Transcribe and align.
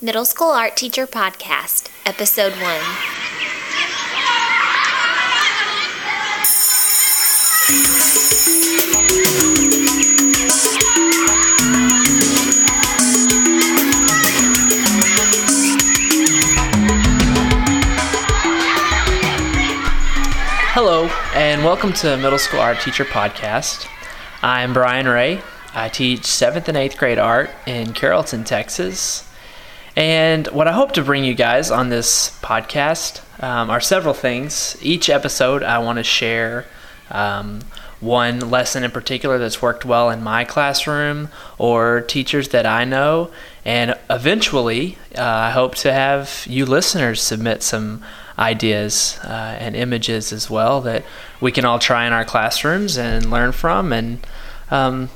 Middle 0.00 0.24
School 0.24 0.50
Art 0.50 0.76
Teacher 0.76 1.08
Podcast, 1.08 1.90
Episode 2.06 2.52
1. 2.52 2.62
Hello, 20.70 21.06
and 21.34 21.64
welcome 21.64 21.92
to 21.94 22.16
Middle 22.18 22.38
School 22.38 22.60
Art 22.60 22.78
Teacher 22.78 23.04
Podcast. 23.04 23.88
I'm 24.44 24.72
Brian 24.72 25.08
Ray. 25.08 25.40
I 25.74 25.88
teach 25.88 26.20
7th 26.20 26.68
and 26.68 26.76
8th 26.76 26.96
grade 26.96 27.18
art 27.18 27.50
in 27.66 27.92
Carrollton, 27.94 28.44
Texas. 28.44 29.27
And 29.98 30.46
what 30.48 30.68
I 30.68 30.72
hope 30.72 30.92
to 30.92 31.02
bring 31.02 31.24
you 31.24 31.34
guys 31.34 31.72
on 31.72 31.88
this 31.88 32.38
podcast 32.40 33.20
um, 33.42 33.68
are 33.68 33.80
several 33.80 34.14
things. 34.14 34.76
Each 34.80 35.10
episode, 35.10 35.64
I 35.64 35.80
want 35.80 35.96
to 35.96 36.04
share 36.04 36.66
um, 37.10 37.62
one 37.98 38.48
lesson 38.48 38.84
in 38.84 38.92
particular 38.92 39.38
that's 39.38 39.60
worked 39.60 39.84
well 39.84 40.08
in 40.08 40.22
my 40.22 40.44
classroom 40.44 41.30
or 41.58 42.02
teachers 42.02 42.50
that 42.50 42.64
I 42.64 42.84
know. 42.84 43.32
And 43.64 43.98
eventually, 44.08 44.98
uh, 45.16 45.22
I 45.24 45.50
hope 45.50 45.74
to 45.76 45.92
have 45.92 46.46
you 46.48 46.64
listeners 46.64 47.20
submit 47.20 47.64
some 47.64 48.04
ideas 48.38 49.18
uh, 49.24 49.56
and 49.58 49.74
images 49.74 50.32
as 50.32 50.48
well 50.48 50.80
that 50.82 51.04
we 51.40 51.50
can 51.50 51.64
all 51.64 51.80
try 51.80 52.06
in 52.06 52.12
our 52.12 52.24
classrooms 52.24 52.96
and 52.96 53.28
learn 53.32 53.50
from 53.50 53.92
and 53.92 54.24
um, 54.70 55.10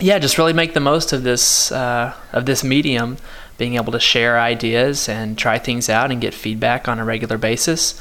yeah 0.00 0.18
just 0.18 0.38
really 0.38 0.52
make 0.52 0.74
the 0.74 0.80
most 0.80 1.12
of 1.12 1.22
this 1.22 1.72
uh, 1.72 2.14
of 2.32 2.46
this 2.46 2.62
medium 2.62 3.16
being 3.58 3.76
able 3.76 3.92
to 3.92 4.00
share 4.00 4.38
ideas 4.38 5.08
and 5.08 5.38
try 5.38 5.58
things 5.58 5.88
out 5.88 6.10
and 6.10 6.20
get 6.20 6.34
feedback 6.34 6.88
on 6.88 6.98
a 6.98 7.04
regular 7.04 7.38
basis 7.38 8.00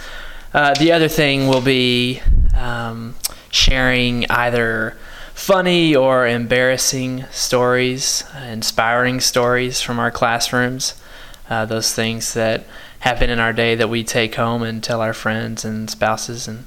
uh, 0.53 0.73
the 0.75 0.91
other 0.91 1.07
thing 1.07 1.47
will 1.47 1.61
be 1.61 2.21
um, 2.57 3.15
sharing 3.49 4.29
either 4.29 4.97
funny 5.33 5.95
or 5.95 6.27
embarrassing 6.27 7.25
stories 7.31 8.23
inspiring 8.49 9.19
stories 9.19 9.81
from 9.81 9.99
our 9.99 10.11
classrooms 10.11 11.01
uh, 11.49 11.65
those 11.65 11.93
things 11.93 12.33
that 12.33 12.65
happen 12.99 13.29
in 13.29 13.39
our 13.39 13.53
day 13.53 13.75
that 13.75 13.87
we 13.87 14.03
take 14.03 14.33
home 14.35 14.63
and 14.63 14.83
tell 14.83 14.99
our 14.99 15.13
friends 15.13 15.63
and 15.63 15.89
spouses 15.89 16.47
and 16.47 16.65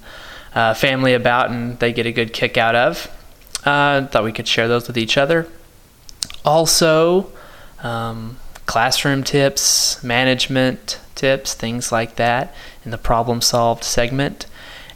uh, 0.54 0.72
family 0.72 1.12
about, 1.12 1.50
and 1.50 1.78
they 1.80 1.92
get 1.92 2.06
a 2.06 2.12
good 2.12 2.32
kick 2.32 2.56
out 2.56 2.76
of. 2.76 3.10
Uh, 3.68 4.06
thought 4.06 4.24
we 4.24 4.32
could 4.32 4.48
share 4.48 4.66
those 4.66 4.86
with 4.86 4.96
each 4.96 5.18
other. 5.18 5.46
Also, 6.42 7.30
um, 7.82 8.38
classroom 8.64 9.22
tips, 9.22 10.02
management 10.02 10.98
tips, 11.14 11.52
things 11.52 11.92
like 11.92 12.16
that 12.16 12.54
in 12.82 12.92
the 12.92 12.96
problem 12.96 13.42
solved 13.42 13.84
segment. 13.84 14.46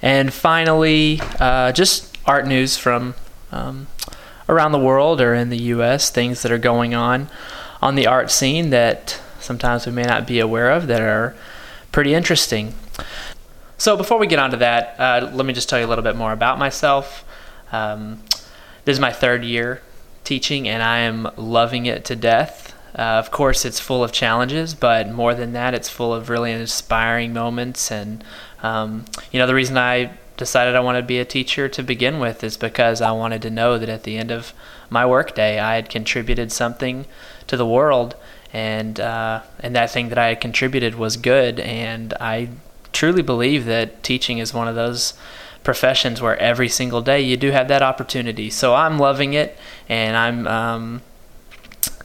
And 0.00 0.32
finally, 0.32 1.20
uh, 1.38 1.72
just 1.72 2.16
art 2.24 2.46
news 2.46 2.78
from 2.78 3.14
um, 3.50 3.88
around 4.48 4.72
the 4.72 4.78
world 4.78 5.20
or 5.20 5.34
in 5.34 5.50
the 5.50 5.64
U.S., 5.64 6.08
things 6.08 6.40
that 6.40 6.50
are 6.50 6.56
going 6.56 6.94
on 6.94 7.28
on 7.82 7.94
the 7.94 8.06
art 8.06 8.30
scene 8.30 8.70
that 8.70 9.20
sometimes 9.38 9.84
we 9.84 9.92
may 9.92 10.04
not 10.04 10.26
be 10.26 10.40
aware 10.40 10.70
of 10.70 10.86
that 10.86 11.02
are 11.02 11.36
pretty 11.92 12.14
interesting. 12.14 12.72
So, 13.76 13.98
before 13.98 14.16
we 14.16 14.26
get 14.26 14.38
on 14.38 14.50
to 14.52 14.56
that, 14.56 14.98
uh, 14.98 15.30
let 15.30 15.44
me 15.44 15.52
just 15.52 15.68
tell 15.68 15.78
you 15.78 15.84
a 15.84 15.90
little 15.90 16.04
bit 16.04 16.16
more 16.16 16.32
about 16.32 16.58
myself. 16.58 17.26
Um, 17.70 18.22
this 18.84 18.96
is 18.96 19.00
my 19.00 19.12
third 19.12 19.44
year 19.44 19.82
teaching, 20.24 20.68
and 20.68 20.82
I 20.82 20.98
am 20.98 21.28
loving 21.36 21.86
it 21.86 22.04
to 22.06 22.16
death. 22.16 22.74
Uh, 22.96 23.02
of 23.02 23.30
course, 23.30 23.64
it's 23.64 23.80
full 23.80 24.04
of 24.04 24.12
challenges, 24.12 24.74
but 24.74 25.10
more 25.10 25.34
than 25.34 25.52
that, 25.54 25.74
it's 25.74 25.88
full 25.88 26.12
of 26.12 26.28
really 26.28 26.52
inspiring 26.52 27.32
moments. 27.32 27.90
And, 27.90 28.22
um, 28.62 29.06
you 29.30 29.38
know, 29.38 29.46
the 29.46 29.54
reason 29.54 29.78
I 29.78 30.12
decided 30.36 30.74
I 30.74 30.80
wanted 30.80 31.02
to 31.02 31.06
be 31.06 31.18
a 31.18 31.24
teacher 31.24 31.68
to 31.68 31.82
begin 31.82 32.18
with 32.18 32.44
is 32.44 32.56
because 32.56 33.00
I 33.00 33.12
wanted 33.12 33.42
to 33.42 33.50
know 33.50 33.78
that 33.78 33.88
at 33.88 34.02
the 34.02 34.18
end 34.18 34.30
of 34.30 34.52
my 34.90 35.06
workday, 35.06 35.58
I 35.58 35.76
had 35.76 35.88
contributed 35.88 36.52
something 36.52 37.06
to 37.46 37.56
the 37.56 37.66
world 37.66 38.14
and 38.52 39.00
uh, 39.00 39.42
and 39.60 39.74
that 39.74 39.90
thing 39.90 40.10
that 40.10 40.18
I 40.18 40.28
had 40.28 40.40
contributed 40.40 40.94
was 40.94 41.16
good. 41.16 41.58
And 41.60 42.12
I 42.20 42.50
truly 42.92 43.22
believe 43.22 43.64
that 43.64 44.02
teaching 44.02 44.38
is 44.38 44.52
one 44.52 44.68
of 44.68 44.74
those 44.74 45.14
professions 45.64 46.20
where 46.20 46.36
every 46.38 46.68
single 46.68 47.00
day 47.02 47.20
you 47.20 47.36
do 47.36 47.50
have 47.50 47.68
that 47.68 47.82
opportunity. 47.82 48.50
So 48.50 48.74
I'm 48.74 48.98
loving 48.98 49.34
it, 49.34 49.56
and 49.88 50.16
I'm 50.16 50.46
um, 50.46 51.02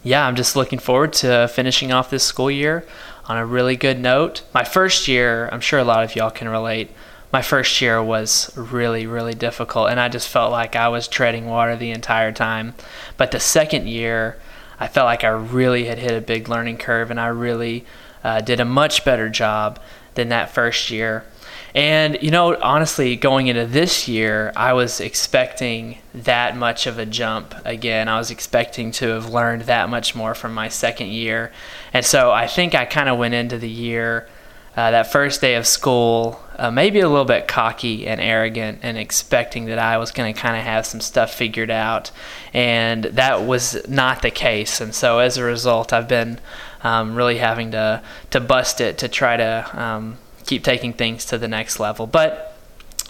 yeah, 0.03 0.25
I'm 0.25 0.35
just 0.35 0.55
looking 0.55 0.79
forward 0.79 1.13
to 1.13 1.47
finishing 1.47 1.91
off 1.91 2.09
this 2.09 2.23
school 2.23 2.51
year 2.51 2.85
on 3.25 3.37
a 3.37 3.45
really 3.45 3.75
good 3.75 3.99
note. 3.99 4.43
My 4.53 4.63
first 4.63 5.07
year, 5.07 5.49
I'm 5.51 5.61
sure 5.61 5.79
a 5.79 5.83
lot 5.83 6.03
of 6.03 6.15
y'all 6.15 6.31
can 6.31 6.47
relate. 6.47 6.91
My 7.31 7.41
first 7.41 7.81
year 7.81 8.01
was 8.01 8.55
really, 8.55 9.05
really 9.05 9.33
difficult, 9.33 9.89
and 9.89 9.99
I 9.99 10.07
just 10.07 10.29
felt 10.29 10.51
like 10.51 10.75
I 10.75 10.87
was 10.87 11.07
treading 11.07 11.45
water 11.45 11.75
the 11.75 11.91
entire 11.91 12.31
time. 12.31 12.73
But 13.17 13.31
the 13.31 13.39
second 13.39 13.87
year, 13.87 14.37
I 14.79 14.87
felt 14.87 15.05
like 15.05 15.23
I 15.23 15.29
really 15.29 15.85
had 15.85 15.97
hit 15.97 16.11
a 16.11 16.21
big 16.21 16.47
learning 16.49 16.77
curve 16.77 17.09
and 17.09 17.19
I 17.19 17.27
really 17.27 17.85
uh, 18.23 18.41
did 18.41 18.59
a 18.59 18.65
much 18.65 19.03
better 19.03 19.29
job 19.29 19.79
than 20.15 20.29
that 20.29 20.51
first 20.51 20.89
year. 20.89 21.25
And, 21.75 22.17
you 22.21 22.31
know, 22.31 22.59
honestly, 22.61 23.15
going 23.15 23.47
into 23.47 23.65
this 23.65 24.07
year, 24.07 24.51
I 24.55 24.73
was 24.73 24.99
expecting 24.99 25.99
that 26.13 26.55
much 26.55 26.87
of 26.87 26.97
a 26.97 27.05
jump 27.05 27.53
again. 27.65 28.07
I 28.07 28.17
was 28.17 28.31
expecting 28.31 28.91
to 28.93 29.09
have 29.09 29.29
learned 29.29 29.63
that 29.63 29.89
much 29.89 30.15
more 30.15 30.33
from 30.33 30.53
my 30.53 30.69
second 30.69 31.09
year. 31.09 31.51
And 31.93 32.05
so 32.05 32.31
I 32.31 32.47
think 32.47 32.73
I 32.73 32.85
kind 32.85 33.09
of 33.09 33.17
went 33.17 33.33
into 33.33 33.57
the 33.57 33.69
year, 33.69 34.27
uh, 34.75 34.91
that 34.91 35.11
first 35.11 35.41
day 35.41 35.55
of 35.55 35.65
school, 35.65 36.39
uh, 36.55 36.69
maybe 36.69 36.99
a 36.99 37.09
little 37.09 37.25
bit 37.25 37.47
cocky 37.47 38.07
and 38.07 38.21
arrogant 38.21 38.79
and 38.83 38.95
expecting 38.95 39.65
that 39.65 39.79
I 39.79 39.97
was 39.97 40.11
going 40.11 40.33
to 40.33 40.39
kind 40.39 40.55
of 40.55 40.63
have 40.63 40.85
some 40.85 41.01
stuff 41.01 41.33
figured 41.33 41.71
out. 41.71 42.11
And 42.53 43.05
that 43.05 43.43
was 43.43 43.87
not 43.89 44.21
the 44.21 44.29
case. 44.29 44.79
And 44.79 44.93
so 44.93 45.17
as 45.17 45.37
a 45.37 45.43
result, 45.43 45.93
I've 45.93 46.07
been 46.07 46.39
um, 46.83 47.15
really 47.15 47.39
having 47.39 47.71
to, 47.71 48.03
to 48.29 48.39
bust 48.39 48.79
it 48.79 48.99
to 48.99 49.07
try 49.07 49.35
to 49.35 49.69
um, 49.73 50.19
keep 50.47 50.63
taking 50.63 50.93
things 50.93 51.25
to 51.25 51.37
the 51.37 51.47
next 51.47 51.79
level. 51.79 52.07
But 52.07 52.57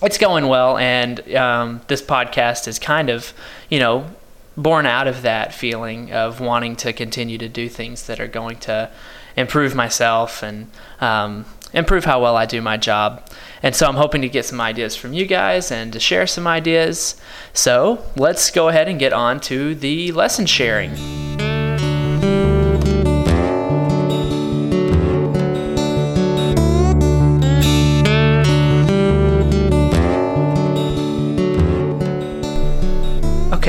it's 0.02 0.18
going 0.18 0.48
well. 0.48 0.78
And 0.78 1.34
um, 1.36 1.82
this 1.88 2.02
podcast 2.02 2.68
is 2.68 2.78
kind 2.78 3.10
of, 3.10 3.34
you 3.70 3.80
know, 3.80 4.10
born 4.58 4.86
out 4.86 5.08
of 5.08 5.22
that 5.22 5.54
feeling 5.54 6.12
of 6.12 6.42
wanting 6.42 6.76
to 6.76 6.92
continue 6.92 7.38
to 7.38 7.48
do 7.48 7.70
things 7.70 8.08
that 8.08 8.20
are 8.20 8.28
going 8.28 8.58
to 8.58 8.90
improve 9.36 9.76
myself 9.76 10.42
and 10.42 10.70
um, 11.00 11.46
improve 11.74 12.06
how 12.06 12.22
well 12.22 12.36
I 12.36 12.48
do 12.48 12.62
my 12.62 12.76
job. 12.76 13.30
And 13.62 13.76
so 13.76 13.88
I'm 13.88 13.96
hoping 13.96 14.22
to 14.24 14.30
get 14.30 14.46
some 14.46 14.60
ideas 14.60 14.96
from 14.96 15.14
you 15.14 15.26
guys 15.26 15.72
and 15.72 15.94
to 15.94 16.00
share 16.00 16.26
some 16.26 16.48
ideas. 16.48 17.20
So 17.54 18.04
let's 18.16 18.50
go 18.50 18.70
ahead 18.70 18.88
and 18.88 19.00
get 19.00 19.14
on 19.14 19.40
to 19.42 19.76
the 19.76 20.12
lesson 20.12 20.48
sharing. 20.48 21.37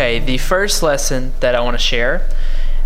Okay, 0.08 0.20
the 0.20 0.38
first 0.38 0.82
lesson 0.82 1.34
that 1.40 1.54
I 1.54 1.60
want 1.60 1.74
to 1.74 1.82
share 1.82 2.26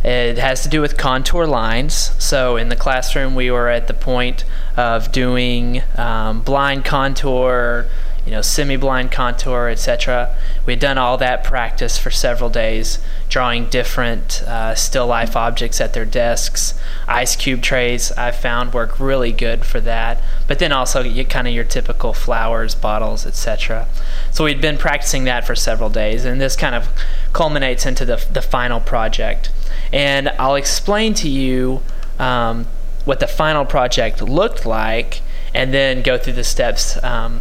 it 0.02 0.38
has 0.38 0.64
to 0.64 0.68
do 0.68 0.80
with 0.80 0.96
contour 0.96 1.46
lines. 1.46 2.10
So 2.18 2.56
in 2.56 2.68
the 2.68 2.74
classroom, 2.74 3.36
we 3.36 3.48
were 3.48 3.68
at 3.68 3.86
the 3.86 3.94
point 3.94 4.44
of 4.76 5.12
doing 5.12 5.84
um, 5.96 6.42
blind 6.42 6.84
contour, 6.84 7.86
you 8.24 8.30
know, 8.30 8.42
semi-blind 8.42 9.10
contour, 9.10 9.68
etc. 9.68 10.34
We 10.64 10.74
had 10.74 10.80
done 10.80 10.98
all 10.98 11.18
that 11.18 11.42
practice 11.42 11.98
for 11.98 12.10
several 12.10 12.50
days, 12.50 13.00
drawing 13.28 13.66
different 13.66 14.42
uh, 14.42 14.74
still 14.76 15.06
life 15.06 15.34
objects 15.34 15.80
at 15.80 15.92
their 15.92 16.04
desks. 16.04 16.78
Ice 17.08 17.34
cube 17.34 17.62
trays 17.62 18.12
I 18.12 18.30
found 18.30 18.72
work 18.72 19.00
really 19.00 19.32
good 19.32 19.64
for 19.64 19.80
that, 19.80 20.22
but 20.46 20.60
then 20.60 20.70
also 20.70 21.02
you, 21.02 21.24
kind 21.24 21.48
of 21.48 21.54
your 21.54 21.64
typical 21.64 22.12
flowers, 22.12 22.74
bottles, 22.76 23.26
etc. 23.26 23.88
So 24.30 24.44
we'd 24.44 24.60
been 24.60 24.78
practicing 24.78 25.24
that 25.24 25.44
for 25.44 25.56
several 25.56 25.90
days, 25.90 26.24
and 26.24 26.40
this 26.40 26.54
kind 26.54 26.76
of 26.76 26.88
culminates 27.32 27.86
into 27.86 28.04
the, 28.04 28.24
the 28.30 28.42
final 28.42 28.80
project. 28.80 29.50
And 29.92 30.28
I'll 30.38 30.54
explain 30.54 31.14
to 31.14 31.28
you 31.28 31.82
um, 32.20 32.66
what 33.04 33.18
the 33.18 33.26
final 33.26 33.64
project 33.64 34.22
looked 34.22 34.64
like 34.64 35.22
and 35.54 35.74
then 35.74 36.02
go 36.02 36.16
through 36.16 36.34
the 36.34 36.44
steps 36.44 37.02
um, 37.02 37.40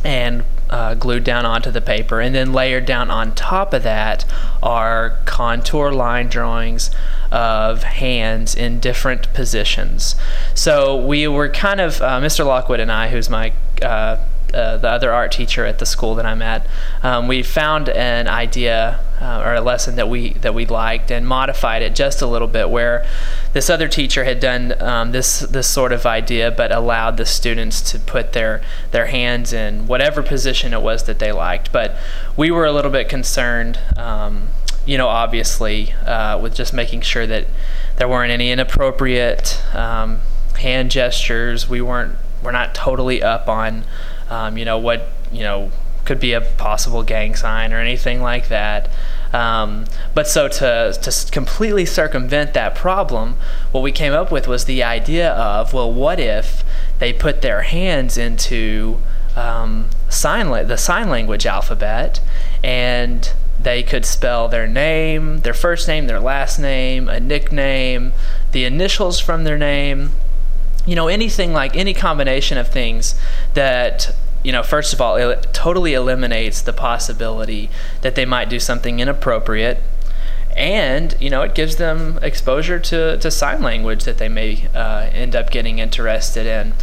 and 0.02 0.44
uh, 0.70 0.94
glued 0.94 1.24
down 1.24 1.44
onto 1.44 1.70
the 1.70 1.80
paper. 1.80 2.20
And 2.20 2.34
then 2.34 2.52
layered 2.52 2.86
down 2.86 3.10
on 3.10 3.34
top 3.34 3.74
of 3.74 3.82
that 3.82 4.24
are 4.62 5.18
contour 5.26 5.92
line 5.92 6.28
drawings 6.28 6.90
of 7.30 7.82
hands 7.82 8.54
in 8.54 8.80
different 8.80 9.32
positions. 9.34 10.16
So 10.54 10.96
we 10.96 11.28
were 11.28 11.50
kind 11.50 11.80
of, 11.80 12.00
uh, 12.00 12.20
Mr. 12.20 12.46
Lockwood 12.46 12.80
and 12.80 12.90
I, 12.90 13.08
who's 13.08 13.28
my 13.28 13.52
uh, 13.82 14.16
uh, 14.56 14.76
the 14.78 14.88
other 14.88 15.12
art 15.12 15.32
teacher 15.32 15.64
at 15.64 15.78
the 15.78 15.86
school 15.86 16.14
that 16.14 16.26
I'm 16.26 16.42
at, 16.42 16.66
um, 17.02 17.28
we 17.28 17.42
found 17.42 17.88
an 17.88 18.28
idea 18.28 19.00
uh, 19.20 19.42
or 19.44 19.54
a 19.54 19.60
lesson 19.60 19.96
that 19.96 20.08
we 20.08 20.34
that 20.34 20.54
we 20.54 20.66
liked 20.66 21.10
and 21.10 21.26
modified 21.26 21.82
it 21.82 21.94
just 21.94 22.22
a 22.22 22.26
little 22.26 22.48
bit. 22.48 22.70
Where 22.70 23.06
this 23.52 23.70
other 23.70 23.88
teacher 23.88 24.24
had 24.24 24.40
done 24.40 24.80
um, 24.82 25.12
this 25.12 25.40
this 25.40 25.66
sort 25.68 25.92
of 25.92 26.06
idea, 26.06 26.50
but 26.50 26.72
allowed 26.72 27.16
the 27.16 27.26
students 27.26 27.80
to 27.92 27.98
put 27.98 28.32
their 28.32 28.62
their 28.90 29.06
hands 29.06 29.52
in 29.52 29.86
whatever 29.86 30.22
position 30.22 30.72
it 30.72 30.82
was 30.82 31.04
that 31.04 31.18
they 31.18 31.32
liked. 31.32 31.72
But 31.72 31.96
we 32.36 32.50
were 32.50 32.64
a 32.64 32.72
little 32.72 32.90
bit 32.90 33.08
concerned. 33.08 33.78
Um, 33.96 34.48
you 34.84 34.96
know, 34.96 35.08
obviously, 35.08 35.92
uh, 36.06 36.38
with 36.38 36.54
just 36.54 36.72
making 36.72 37.00
sure 37.00 37.26
that 37.26 37.46
there 37.96 38.08
weren't 38.08 38.30
any 38.30 38.52
inappropriate 38.52 39.60
um, 39.74 40.20
hand 40.58 40.90
gestures. 40.90 41.68
We 41.68 41.80
weren't, 41.80 42.14
we're 42.42 42.52
not 42.52 42.74
totally 42.74 43.22
up 43.22 43.48
on 43.48 43.84
um, 44.30 44.56
you 44.58 44.64
know, 44.64 44.78
what, 44.78 45.08
you 45.30 45.42
know, 45.42 45.70
could 46.04 46.20
be 46.20 46.32
a 46.32 46.40
possible 46.40 47.02
gang 47.02 47.34
sign 47.34 47.72
or 47.72 47.78
anything 47.78 48.22
like 48.22 48.48
that. 48.48 48.88
Um, 49.32 49.86
but 50.14 50.26
so 50.26 50.48
to, 50.48 50.96
to 51.00 51.32
completely 51.32 51.84
circumvent 51.84 52.54
that 52.54 52.74
problem, 52.74 53.36
what 53.72 53.82
we 53.82 53.92
came 53.92 54.12
up 54.12 54.30
with 54.30 54.46
was 54.46 54.64
the 54.64 54.82
idea 54.82 55.32
of, 55.32 55.72
well, 55.72 55.92
what 55.92 56.18
if 56.20 56.64
they 57.00 57.12
put 57.12 57.42
their 57.42 57.62
hands 57.62 58.16
into 58.16 58.98
um, 59.34 59.90
sign 60.08 60.48
la- 60.48 60.62
the 60.62 60.78
sign 60.78 61.10
language 61.10 61.44
alphabet 61.44 62.20
and 62.64 63.32
they 63.60 63.82
could 63.82 64.06
spell 64.06 64.48
their 64.48 64.66
name, 64.66 65.38
their 65.40 65.54
first 65.54 65.88
name, 65.88 66.06
their 66.06 66.20
last 66.20 66.58
name, 66.58 67.08
a 67.08 67.18
nickname, 67.18 68.12
the 68.52 68.64
initials 68.64 69.18
from 69.18 69.44
their 69.44 69.58
name, 69.58 70.12
you 70.86 70.94
know, 70.94 71.08
anything 71.08 71.52
like 71.52 71.76
any 71.76 71.92
combination 71.92 72.56
of 72.56 72.68
things 72.68 73.18
that 73.54 74.14
you 74.46 74.52
know, 74.52 74.62
first 74.62 74.92
of 74.92 75.00
all, 75.00 75.16
it 75.16 75.52
totally 75.52 75.94
eliminates 75.94 76.62
the 76.62 76.72
possibility 76.72 77.68
that 78.02 78.14
they 78.14 78.24
might 78.24 78.48
do 78.48 78.60
something 78.60 79.00
inappropriate. 79.00 79.82
And, 80.56 81.16
you 81.20 81.30
know, 81.30 81.42
it 81.42 81.56
gives 81.56 81.76
them 81.76 82.20
exposure 82.22 82.78
to, 82.78 83.18
to 83.18 83.30
sign 83.32 83.60
language 83.60 84.04
that 84.04 84.18
they 84.18 84.28
may 84.28 84.68
uh, 84.72 85.10
end 85.12 85.34
up 85.34 85.50
getting 85.50 85.80
interested 85.80 86.46
in. 86.46 86.74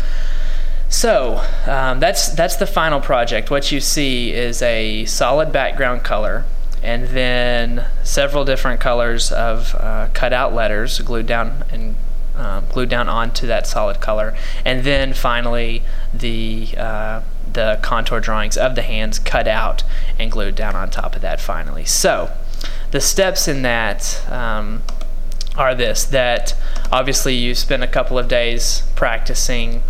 So 0.89 1.41
um, 1.65 2.01
that's, 2.01 2.27
that's 2.27 2.57
the 2.57 2.67
final 2.67 2.99
project. 2.99 3.49
What 3.49 3.71
you 3.71 3.79
see 3.79 4.33
is 4.33 4.61
a 4.61 5.05
solid 5.05 5.53
background 5.53 6.03
color 6.03 6.43
and 6.83 7.07
then 7.07 7.85
several 8.03 8.43
different 8.43 8.81
colors 8.81 9.31
of 9.31 9.73
uh, 9.75 10.09
cut 10.13 10.33
out 10.33 10.53
letters 10.53 10.99
glued 10.99 11.27
down 11.27 11.63
and 11.71 11.95
um, 12.35 12.65
glued 12.69 12.89
down 12.89 13.07
onto 13.07 13.47
that 13.47 13.67
solid 13.67 13.99
color, 13.99 14.35
and 14.65 14.83
then 14.83 15.13
finally 15.13 15.83
the 16.13 16.69
uh, 16.77 17.21
the 17.51 17.79
contour 17.81 18.19
drawings 18.19 18.57
of 18.57 18.75
the 18.75 18.81
hands 18.81 19.19
cut 19.19 19.47
out 19.47 19.83
and 20.17 20.31
glued 20.31 20.55
down 20.55 20.75
on 20.75 20.89
top 20.89 21.15
of 21.15 21.21
that. 21.21 21.39
Finally, 21.39 21.85
so 21.85 22.31
the 22.91 23.01
steps 23.01 23.47
in 23.47 23.61
that 23.61 24.23
um, 24.29 24.81
are 25.55 25.75
this: 25.75 26.03
that 26.05 26.55
obviously 26.91 27.35
you 27.35 27.53
spend 27.53 27.83
a 27.83 27.87
couple 27.87 28.17
of 28.17 28.27
days 28.27 28.83
practicing 28.95 29.83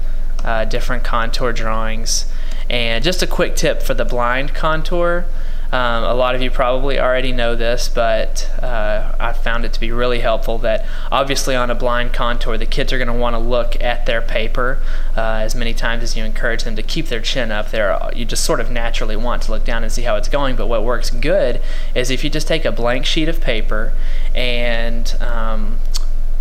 uh, 0.44 0.66
different 0.66 1.04
contour 1.04 1.54
drawings, 1.54 2.32
and 2.70 3.04
just 3.04 3.24
a 3.24 3.28
quick 3.28 3.56
tip 3.56 3.82
for 3.82 3.94
the 3.94 4.06
blind 4.06 4.54
contour. 4.54 5.26
Um, 5.74 6.04
a 6.04 6.14
lot 6.14 6.36
of 6.36 6.44
you 6.44 6.52
probably 6.52 7.00
already 7.00 7.32
know 7.32 7.56
this, 7.56 7.90
but 7.90 8.48
uh, 8.62 9.16
I 9.20 9.34
found 9.34 9.66
it 9.66 9.74
to 9.74 9.80
be 9.80 9.92
really 9.92 10.20
helpful 10.20 10.60
that 10.60 10.86
obviously 11.12 11.56
on 11.56 11.72
a 11.72 11.76
blind 11.76 12.14
contour, 12.14 12.60
the 12.60 12.68
kids 12.68 12.94
are 12.94 13.00
going 13.00 13.08
to 13.08 13.14
want 13.14 13.34
to 13.34 13.40
look 13.40 13.82
at 13.82 14.06
their 14.06 14.22
paper 14.22 14.84
uh, 15.18 15.38
as 15.38 15.56
many 15.56 15.74
times 15.74 16.04
as 16.04 16.16
you 16.16 16.24
encourage 16.26 16.64
them 16.64 16.76
to 16.76 16.84
keep 16.84 17.08
their 17.08 17.22
chin 17.22 17.52
up. 17.52 17.72
There, 17.72 18.00
you 18.16 18.24
just 18.24 18.44
sort 18.44 18.60
of 18.60 18.70
naturally 18.70 19.16
want 19.16 19.42
to 19.44 19.52
look 19.52 19.66
down 19.66 19.82
and 19.82 19.92
see 19.92 20.04
how 20.04 20.16
it's 20.16 20.30
going. 20.30 20.56
But 20.56 20.68
what 20.68 20.84
works 20.84 21.10
good 21.10 21.60
is 21.96 22.12
if 22.12 22.24
you 22.24 22.30
just 22.30 22.48
take 22.48 22.66
a 22.66 22.72
blank 22.72 23.08
sheet 23.08 23.28
of 23.28 23.42
paper 23.42 23.94
and 24.36 25.16
um, 25.22 25.80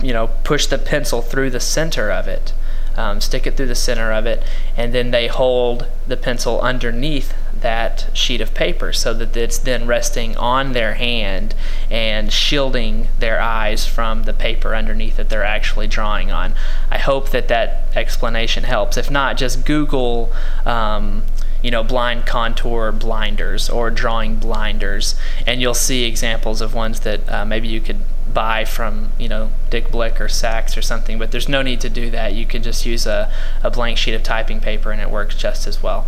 you 0.03 0.13
know 0.13 0.27
push 0.45 0.67
the 0.67 0.77
pencil 0.77 1.23
through 1.23 1.49
the 1.49 1.61
center 1.61 2.11
of 2.11 2.29
it. 2.29 2.53
Um, 2.97 3.21
stick 3.21 3.47
it 3.47 3.57
through 3.57 3.67
the 3.67 3.75
center 3.75 4.13
of 4.13 4.27
it, 4.27 4.43
and 4.77 4.93
then 4.93 5.11
they 5.11 5.27
hold 5.27 5.87
the 6.07 6.17
pencil 6.17 6.61
underneath 6.61 7.35
that 7.63 8.09
sheet 8.13 8.41
of 8.41 8.55
paper 8.55 8.93
so 8.93 9.15
that 9.15 9.37
it's 9.37 9.59
then 9.59 9.87
resting 9.87 10.37
on 10.37 10.73
their 10.73 10.95
hand 10.95 11.55
and 11.91 12.33
shielding 12.33 13.09
their 13.19 13.41
eyes 13.41 13.87
from 13.87 14.25
the 14.25 14.33
paper 14.33 14.75
underneath 14.75 15.17
that 15.17 15.31
they're 15.31 15.45
actually 15.45 15.87
drawing 15.87 16.31
on. 16.31 16.55
I 16.91 16.99
hope 16.99 17.31
that 17.31 17.49
that 17.49 17.85
explanation 17.95 18.65
helps. 18.65 18.97
If 18.97 19.11
not, 19.11 19.37
just 19.37 19.65
Google. 19.65 20.33
Um, 20.67 21.23
you 21.63 21.71
know, 21.71 21.85
blind 21.85 22.27
contour 22.27 22.91
blinders 22.91 23.71
or 23.71 23.89
drawing 23.89 24.35
blinders, 24.37 25.15
and 25.47 25.61
you'll 25.61 25.75
see 25.75 26.03
examples 26.03 26.61
of 26.61 26.75
ones 26.75 27.01
that 27.01 27.31
uh, 27.31 27.45
maybe 27.45 27.69
you 27.69 27.81
could 27.81 28.01
buy 28.33 28.65
from, 28.65 29.13
you 29.19 29.29
know, 29.29 29.51
Dick 29.71 29.91
Blick 29.91 30.21
or 30.21 30.29
Sax 30.29 30.77
or 30.77 30.83
something, 30.83 31.19
but 31.19 31.33
there's 31.33 31.49
no 31.49 31.63
need 31.63 31.81
to 31.81 31.91
do 31.91 32.11
that. 32.11 32.35
You 32.35 32.47
can 32.47 32.63
just 32.63 32.87
use 32.87 33.07
a, 33.07 33.33
a 33.63 33.71
blank 33.71 33.99
sheet 33.99 34.15
of 34.15 34.23
typing 34.23 34.61
paper 34.61 34.91
and 34.91 35.01
it 35.01 35.11
works 35.11 35.35
just 35.35 35.67
as 35.67 35.83
well. 35.83 36.07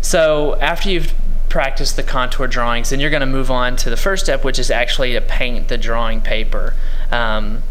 So 0.00 0.56
after 0.60 0.90
you've 0.90 1.14
practiced 1.48 1.96
the 1.96 2.02
contour 2.02 2.46
drawings, 2.46 2.90
then 2.90 3.00
you're 3.00 3.10
going 3.10 3.20
to 3.20 3.26
move 3.26 3.50
on 3.50 3.76
to 3.76 3.90
the 3.90 3.96
first 3.96 4.24
step, 4.24 4.44
which 4.44 4.58
is 4.58 4.70
actually 4.70 5.12
to 5.12 5.20
paint 5.20 5.68
the 5.68 5.78
drawing 5.78 6.20
paper. 6.20 6.74
Um, 7.10 7.62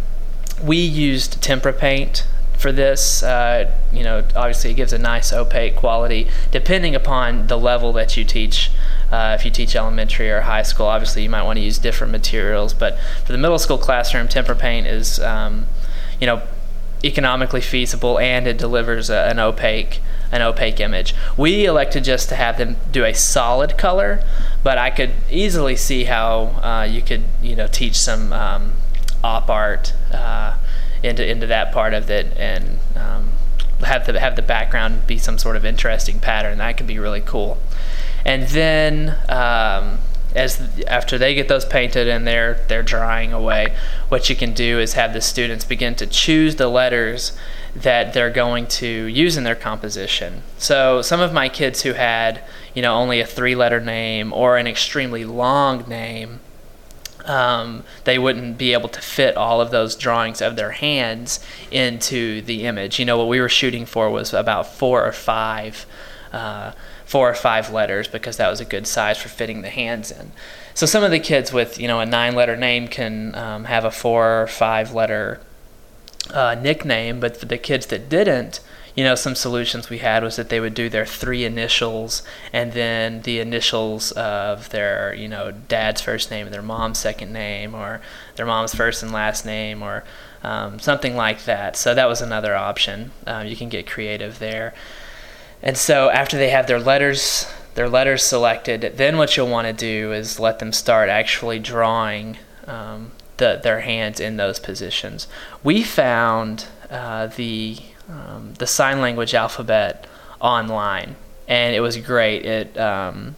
we 0.63 0.77
used 0.77 1.41
tempera 1.41 1.73
paint 1.73 2.25
for 2.57 2.71
this. 2.71 3.21
Uh, 3.21 3.71
you 3.91 4.03
know, 4.03 4.19
obviously 4.35 4.71
it 4.71 4.75
gives 4.75 4.93
a 4.93 4.97
nice 4.97 5.33
opaque 5.33 5.75
quality, 5.75 6.27
depending 6.51 6.95
upon 6.95 7.47
the 7.47 7.57
level 7.57 7.93
that 7.93 8.15
you 8.17 8.23
teach. 8.23 8.71
Uh, 9.15 9.33
if 9.33 9.45
you 9.45 9.51
teach 9.51 9.77
elementary 9.77 10.29
or 10.29 10.41
high 10.41 10.61
school, 10.61 10.87
obviously 10.87 11.23
you 11.23 11.29
might 11.29 11.43
want 11.43 11.57
to 11.57 11.63
use 11.63 11.77
different 11.77 12.11
materials. 12.11 12.73
But 12.73 12.99
for 13.23 13.31
the 13.31 13.37
middle 13.37 13.57
school 13.57 13.77
classroom, 13.77 14.27
tempera 14.27 14.57
paint 14.57 14.87
is, 14.87 15.21
um, 15.21 15.67
you 16.19 16.27
know, 16.27 16.41
economically 17.01 17.61
feasible 17.61 18.19
and 18.19 18.45
it 18.45 18.57
delivers 18.57 19.09
a, 19.09 19.29
an 19.29 19.39
opaque 19.39 20.01
an 20.31 20.41
opaque 20.41 20.81
image. 20.81 21.15
We 21.37 21.65
elected 21.65 22.03
just 22.03 22.27
to 22.29 22.35
have 22.35 22.57
them 22.57 22.75
do 22.91 23.05
a 23.05 23.13
solid 23.13 23.77
color, 23.77 24.21
but 24.63 24.77
I 24.77 24.89
could 24.89 25.11
easily 25.29 25.77
see 25.77 26.05
how 26.05 26.59
uh, 26.61 26.83
you 26.83 27.01
could 27.01 27.23
you 27.41 27.55
know 27.55 27.67
teach 27.67 27.95
some 27.95 28.33
um, 28.33 28.73
op 29.23 29.49
art 29.49 29.93
uh, 30.11 30.57
into 31.03 31.25
into 31.25 31.47
that 31.47 31.71
part 31.71 31.93
of 31.93 32.09
it 32.09 32.35
and 32.35 32.79
um, 32.97 33.31
have 33.81 34.05
the 34.07 34.19
have 34.19 34.35
the 34.35 34.41
background 34.41 35.07
be 35.07 35.17
some 35.17 35.37
sort 35.37 35.55
of 35.55 35.63
interesting 35.63 36.19
pattern. 36.19 36.57
That 36.57 36.75
could 36.75 36.87
be 36.87 36.99
really 36.99 37.21
cool. 37.21 37.57
And 38.25 38.43
then 38.43 39.15
um, 39.29 39.99
as 40.35 40.59
after 40.87 41.17
they 41.17 41.33
get 41.33 41.47
those 41.47 41.65
painted 41.65 42.07
and 42.07 42.27
they're 42.27 42.55
they're 42.67 42.83
drying 42.83 43.31
away, 43.31 43.75
what 44.09 44.29
you 44.29 44.35
can 44.35 44.53
do 44.53 44.79
is 44.79 44.93
have 44.93 45.13
the 45.13 45.21
students 45.21 45.63
begin 45.63 45.95
to 45.95 46.07
choose 46.07 46.57
the 46.57 46.67
letters 46.67 47.37
that 47.75 48.13
they're 48.13 48.31
going 48.31 48.67
to 48.67 48.87
use 48.87 49.37
in 49.37 49.43
their 49.43 49.55
composition. 49.55 50.41
So 50.57 51.01
some 51.01 51.19
of 51.19 51.33
my 51.33 51.49
kids 51.49 51.81
who 51.81 51.93
had, 51.93 52.41
you 52.73 52.81
know, 52.81 52.95
only 52.95 53.19
a 53.19 53.25
three-letter 53.25 53.81
name 53.81 54.31
or 54.31 54.57
an 54.57 54.65
extremely 54.65 55.25
long 55.25 55.87
name, 55.87 56.39
um, 57.25 57.83
they 58.05 58.17
wouldn't 58.17 58.57
be 58.57 58.71
able 58.71 58.87
to 58.89 59.01
fit 59.01 59.35
all 59.35 59.59
of 59.59 59.71
those 59.71 59.95
drawings 59.95 60.41
of 60.41 60.55
their 60.55 60.71
hands 60.71 61.45
into 61.69 62.41
the 62.43 62.65
image. 62.65 62.97
You 62.97 63.05
know, 63.05 63.17
what 63.17 63.27
we 63.27 63.41
were 63.41 63.49
shooting 63.49 63.85
for 63.85 64.09
was 64.09 64.33
about 64.33 64.67
four 64.67 65.05
or 65.05 65.11
five. 65.11 65.85
Uh, 66.31 66.71
four 67.05 67.29
or 67.29 67.35
five 67.35 67.71
letters 67.71 68.07
because 68.07 68.37
that 68.37 68.49
was 68.49 68.59
a 68.59 68.65
good 68.65 68.87
size 68.87 69.17
for 69.17 69.29
fitting 69.29 69.61
the 69.61 69.69
hands 69.69 70.11
in. 70.11 70.31
So 70.73 70.85
some 70.85 71.03
of 71.03 71.11
the 71.11 71.19
kids 71.19 71.53
with 71.53 71.79
you 71.79 71.87
know 71.87 71.99
a 71.99 72.05
nine 72.05 72.35
letter 72.35 72.57
name 72.57 72.87
can 72.87 73.33
um, 73.35 73.65
have 73.65 73.85
a 73.85 73.91
four 73.91 74.43
or 74.43 74.47
five 74.47 74.93
letter 74.93 75.39
uh, 76.33 76.55
nickname, 76.55 77.19
but 77.19 77.37
for 77.37 77.45
the 77.45 77.57
kids 77.57 77.85
that 77.87 78.09
didn't, 78.09 78.59
you 78.95 79.03
know, 79.03 79.15
some 79.15 79.35
solutions 79.35 79.89
we 79.89 79.99
had 79.99 80.23
was 80.23 80.37
that 80.37 80.49
they 80.49 80.59
would 80.59 80.73
do 80.73 80.89
their 80.89 81.05
three 81.05 81.43
initials 81.43 82.23
and 82.53 82.71
then 82.73 83.21
the 83.23 83.39
initials 83.39 84.11
of 84.13 84.69
their, 84.69 85.13
you 85.13 85.27
know, 85.27 85.51
dad's 85.51 86.01
first 86.01 86.31
name, 86.31 86.47
and 86.47 86.53
their 86.53 86.61
mom's 86.61 86.97
second 86.97 87.33
name, 87.33 87.75
or 87.75 88.01
their 88.35 88.45
mom's 88.45 88.73
first 88.73 89.03
and 89.03 89.11
last 89.11 89.45
name, 89.45 89.83
or 89.83 90.03
um, 90.43 90.79
something 90.79 91.15
like 91.15 91.43
that. 91.43 91.75
So 91.75 91.93
that 91.93 92.07
was 92.07 92.21
another 92.21 92.55
option. 92.55 93.11
Um, 93.27 93.47
you 93.47 93.55
can 93.55 93.69
get 93.69 93.85
creative 93.85 94.39
there. 94.39 94.73
And 95.65 95.77
so 95.77 96.09
after 96.09 96.37
they 96.37 96.49
have 96.51 96.67
their 96.67 96.79
letters 96.79 97.47
their 97.75 97.89
letters 97.89 98.23
selected, 98.23 98.93
then 98.95 99.17
what 99.17 99.35
you'll 99.35 99.49
want 99.49 99.67
to 99.67 99.73
do 99.73 100.13
is 100.13 100.39
let 100.39 100.59
them 100.59 100.71
start 100.71 101.09
actually 101.09 101.59
drawing 101.59 102.37
um, 102.67 103.11
the, 103.35 103.59
their 103.61 103.81
hands 103.81 104.21
in 104.21 104.37
those 104.37 104.59
positions. 104.59 105.27
We 105.61 105.83
found 105.83 106.67
uh, 106.89 107.27
the 107.27 107.77
um, 108.07 108.53
the 108.59 108.67
sign 108.67 109.01
language 109.01 109.33
alphabet 109.33 110.07
online, 110.39 111.15
and 111.47 111.75
it 111.75 111.81
was 111.81 111.97
great. 111.97 112.45
It 112.45 112.77
um, 112.77 113.35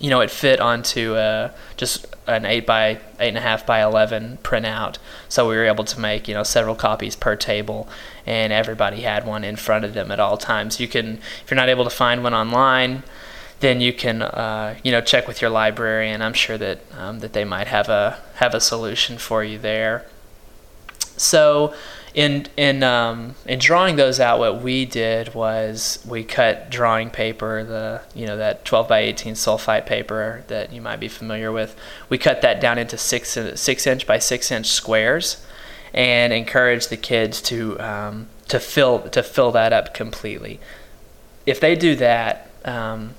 you 0.00 0.10
know 0.10 0.20
it 0.20 0.30
fit 0.30 0.60
onto 0.60 1.14
a, 1.14 1.52
just 1.76 2.06
an 2.26 2.44
eight 2.44 2.66
by 2.66 2.98
eight 3.20 3.28
and 3.28 3.38
a 3.38 3.42
half 3.42 3.64
by 3.64 3.80
eleven 3.82 4.38
printout, 4.42 4.96
so 5.28 5.48
we 5.48 5.54
were 5.54 5.66
able 5.66 5.84
to 5.84 6.00
make 6.00 6.26
you 6.26 6.34
know 6.34 6.42
several 6.42 6.74
copies 6.74 7.14
per 7.14 7.36
table, 7.36 7.88
and 8.26 8.52
everybody 8.52 9.02
had 9.02 9.24
one 9.26 9.44
in 9.44 9.56
front 9.56 9.84
of 9.84 9.94
them 9.94 10.10
at 10.10 10.20
all 10.20 10.36
times. 10.36 10.80
You 10.80 10.88
can 10.88 11.18
if 11.42 11.50
you're 11.50 11.56
not 11.56 11.68
able 11.68 11.84
to 11.84 11.90
find 11.90 12.22
one 12.22 12.34
online 12.34 13.02
then 13.60 13.80
you 13.80 13.92
can 13.92 14.22
uh, 14.22 14.76
you 14.82 14.92
know 14.92 15.00
check 15.00 15.26
with 15.26 15.40
your 15.40 15.50
librarian. 15.50 16.22
I'm 16.22 16.34
sure 16.34 16.58
that 16.58 16.80
um, 16.96 17.20
that 17.20 17.32
they 17.32 17.44
might 17.44 17.66
have 17.68 17.88
a 17.88 18.18
have 18.36 18.54
a 18.54 18.60
solution 18.60 19.18
for 19.18 19.42
you 19.42 19.58
there. 19.58 20.06
So 21.16 21.74
in 22.14 22.46
in 22.56 22.82
um, 22.82 23.34
in 23.46 23.58
drawing 23.58 23.96
those 23.96 24.20
out, 24.20 24.38
what 24.38 24.62
we 24.62 24.84
did 24.84 25.34
was 25.34 26.04
we 26.06 26.22
cut 26.22 26.70
drawing 26.70 27.10
paper, 27.10 27.64
the 27.64 28.02
you 28.14 28.26
know 28.26 28.36
that 28.36 28.64
12 28.64 28.88
by 28.88 28.98
18 29.00 29.34
sulfite 29.34 29.86
paper 29.86 30.44
that 30.48 30.72
you 30.72 30.82
might 30.82 31.00
be 31.00 31.08
familiar 31.08 31.50
with. 31.50 31.74
We 32.10 32.18
cut 32.18 32.42
that 32.42 32.60
down 32.60 32.78
into 32.78 32.98
six 32.98 33.38
six 33.54 33.86
inch 33.86 34.06
by 34.06 34.18
six 34.18 34.50
inch 34.50 34.66
squares, 34.66 35.46
and 35.96 36.32
encourage 36.32 36.88
the 36.88 36.96
kids 36.96 37.40
to 37.40 37.80
um, 37.80 38.28
to 38.48 38.60
fill 38.60 39.00
to 39.08 39.22
fill 39.22 39.50
that 39.52 39.72
up 39.72 39.94
completely. 39.94 40.60
If 41.46 41.58
they 41.58 41.74
do 41.74 41.96
that, 41.96 42.50
um, 42.64 43.14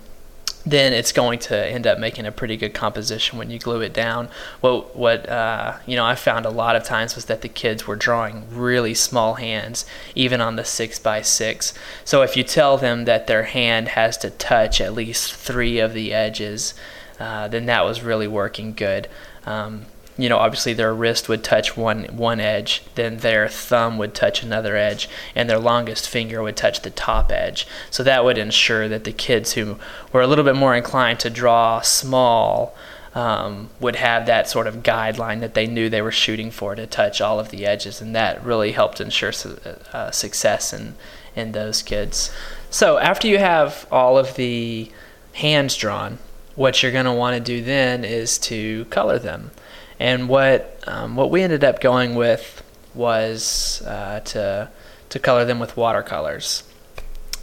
then 0.64 0.94
it's 0.94 1.12
going 1.12 1.40
to 1.40 1.56
end 1.56 1.88
up 1.88 1.98
making 1.98 2.26
a 2.26 2.32
pretty 2.32 2.56
good 2.56 2.74
composition 2.74 3.38
when 3.38 3.50
you 3.50 3.58
glue 3.58 3.82
it 3.82 3.94
down. 3.94 4.30
What 4.62 4.96
what 4.96 5.28
uh, 5.28 5.78
you 5.88 5.96
know 5.96 6.06
I 6.06 6.14
found 6.14 6.46
a 6.46 6.52
lot 6.52 6.76
of 6.76 6.84
times 6.84 7.16
was 7.16 7.26
that 7.26 7.42
the 7.42 7.50
kids 7.50 7.88
were 7.88 7.96
drawing 7.96 8.46
really 8.52 8.94
small 8.94 9.36
hands, 9.36 9.86
even 10.14 10.40
on 10.40 10.56
the 10.56 10.66
six 10.66 11.00
by 11.00 11.24
six. 11.24 11.74
So 12.06 12.22
if 12.22 12.38
you 12.38 12.44
tell 12.44 12.78
them 12.78 13.06
that 13.06 13.26
their 13.26 13.44
hand 13.44 13.90
has 13.90 14.18
to 14.20 14.30
touch 14.30 14.80
at 14.80 14.94
least 14.94 15.34
three 15.34 15.80
of 15.80 15.94
the 15.94 16.14
edges, 16.14 16.76
uh, 17.20 17.48
then 17.48 17.66
that 17.66 17.86
was 17.86 18.04
really 18.04 18.28
working 18.28 18.74
good. 18.74 19.08
Um, 19.46 19.86
you 20.18 20.30
know, 20.30 20.38
obviously 20.38 20.74
their 20.74 20.94
wrist 20.94 21.30
would 21.30 21.44
touch 21.44 21.78
one 21.78 22.06
one 22.06 22.40
edge, 22.40 22.84
then 22.96 23.18
their 23.18 23.48
thumb 23.48 23.98
would 23.98 24.16
touch 24.16 24.44
another 24.44 24.76
edge, 24.76 25.08
and 25.36 25.50
their 25.50 25.60
longest 25.60 26.10
finger 26.10 26.42
would 26.42 26.58
touch 26.58 26.82
the 26.82 26.90
top 26.90 27.32
edge. 27.32 27.68
So 27.92 28.04
that 28.04 28.26
would 28.26 28.38
ensure 28.38 28.88
that 28.90 29.04
the 29.04 29.12
kids 29.12 29.54
who 29.54 29.78
were 30.12 30.22
a 30.22 30.28
little 30.28 30.46
bit 30.46 30.56
more 30.56 30.76
inclined 30.76 31.20
to 31.22 31.30
draw 31.30 31.82
small 31.82 32.76
um, 33.14 33.70
would 33.80 33.96
have 33.96 34.26
that 34.26 34.50
sort 34.50 34.68
of 34.68 34.84
guideline 34.84 35.40
that 35.40 35.54
they 35.54 35.68
knew 35.68 35.90
they 35.90 36.02
were 36.02 36.12
shooting 36.12 36.52
for 36.52 36.76
to 36.76 36.86
touch 36.88 37.22
all 37.22 37.40
of 37.40 37.50
the 37.50 37.66
edges, 37.66 38.02
and 38.02 38.16
that 38.16 38.44
really 38.44 38.72
helped 38.72 39.00
ensure 39.00 39.32
su- 39.32 39.60
uh, 39.94 40.12
success 40.12 40.74
in 40.74 40.96
in 41.36 41.52
those 41.52 41.84
kids. 41.84 42.32
So 42.72 42.98
after 42.98 43.28
you 43.28 43.38
have 43.38 43.86
all 43.92 44.18
of 44.18 44.36
the 44.36 44.92
hands 45.34 45.76
drawn, 45.76 46.18
what 46.56 46.82
you're 46.82 46.92
going 46.92 47.06
to 47.06 47.14
want 47.14 47.36
to 47.36 47.40
do 47.40 47.64
then 47.64 48.04
is 48.04 48.40
to 48.40 48.86
color 48.86 49.20
them. 49.20 49.52
And 50.00 50.30
what 50.30 50.82
um, 50.88 51.16
what 51.16 51.32
we 51.32 51.42
ended 51.42 51.64
up 51.64 51.82
going 51.82 52.16
with 52.16 52.64
was 52.94 53.82
uh, 53.86 54.20
to 54.22 54.70
to 55.10 55.20
color 55.20 55.46
them 55.46 55.60
with 55.60 55.78
watercolors. 55.78 56.64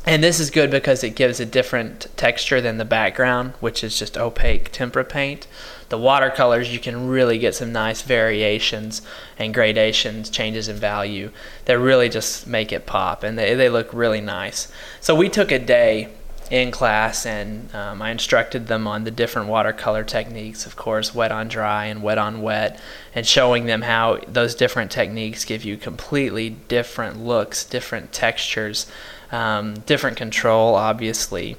And 0.07 0.23
this 0.23 0.39
is 0.39 0.51
good 0.51 0.71
because 0.71 1.03
it 1.03 1.15
gives 1.15 1.41
a 1.41 1.47
different 1.47 2.09
texture 2.15 2.61
than 2.61 2.77
the 2.77 2.85
background, 2.85 3.55
which 3.61 3.83
is 3.83 3.99
just 3.99 4.19
opaque 4.19 4.71
tempera 4.71 5.05
paint. 5.05 5.47
The 5.89 5.97
watercolors, 5.97 6.71
you 6.71 6.79
can 6.79 7.09
really 7.09 7.39
get 7.39 7.55
some 7.55 7.73
nice 7.73 8.03
variations 8.03 9.01
and 9.39 9.55
gradations, 9.55 10.29
changes 10.29 10.69
in 10.69 10.77
value 10.77 11.31
that 11.65 11.79
really 11.79 12.11
just 12.11 12.47
make 12.47 12.71
it 12.71 12.85
pop, 12.85 13.23
and 13.23 13.39
they, 13.39 13.55
they 13.55 13.71
look 13.71 13.95
really 13.95 14.21
nice. 14.21 14.71
So 15.01 15.15
we 15.15 15.31
took 15.31 15.51
a 15.51 15.59
day 15.59 16.11
in 16.51 16.71
class, 16.71 17.27
and 17.27 17.75
um, 17.75 18.03
I 18.03 18.11
instructed 18.11 18.67
them 18.67 18.87
on 18.87 19.05
the 19.05 19.11
different 19.11 19.49
watercolor 19.49 20.05
techniques, 20.05 20.67
of 20.67 20.77
course, 20.77 21.15
wet 21.15 21.33
on 21.33 21.49
dry 21.49 21.87
and 21.87 22.03
wet 22.03 22.19
on 22.19 22.43
wet, 22.43 22.79
and 23.15 23.27
showing 23.27 23.67
them 23.67 23.83
how 23.83 24.19
those 24.29 24.55
different 24.55 24.91
techniques 24.91 25.45
give 25.45 25.65
you 25.65 25.77
completely 25.77 26.51
different 26.51 27.19
looks, 27.19 27.65
different 27.65 28.13
textures, 28.13 28.87
um, 29.33 29.75
different 29.87 30.17
control, 30.17 30.75
obviously. 30.75 31.57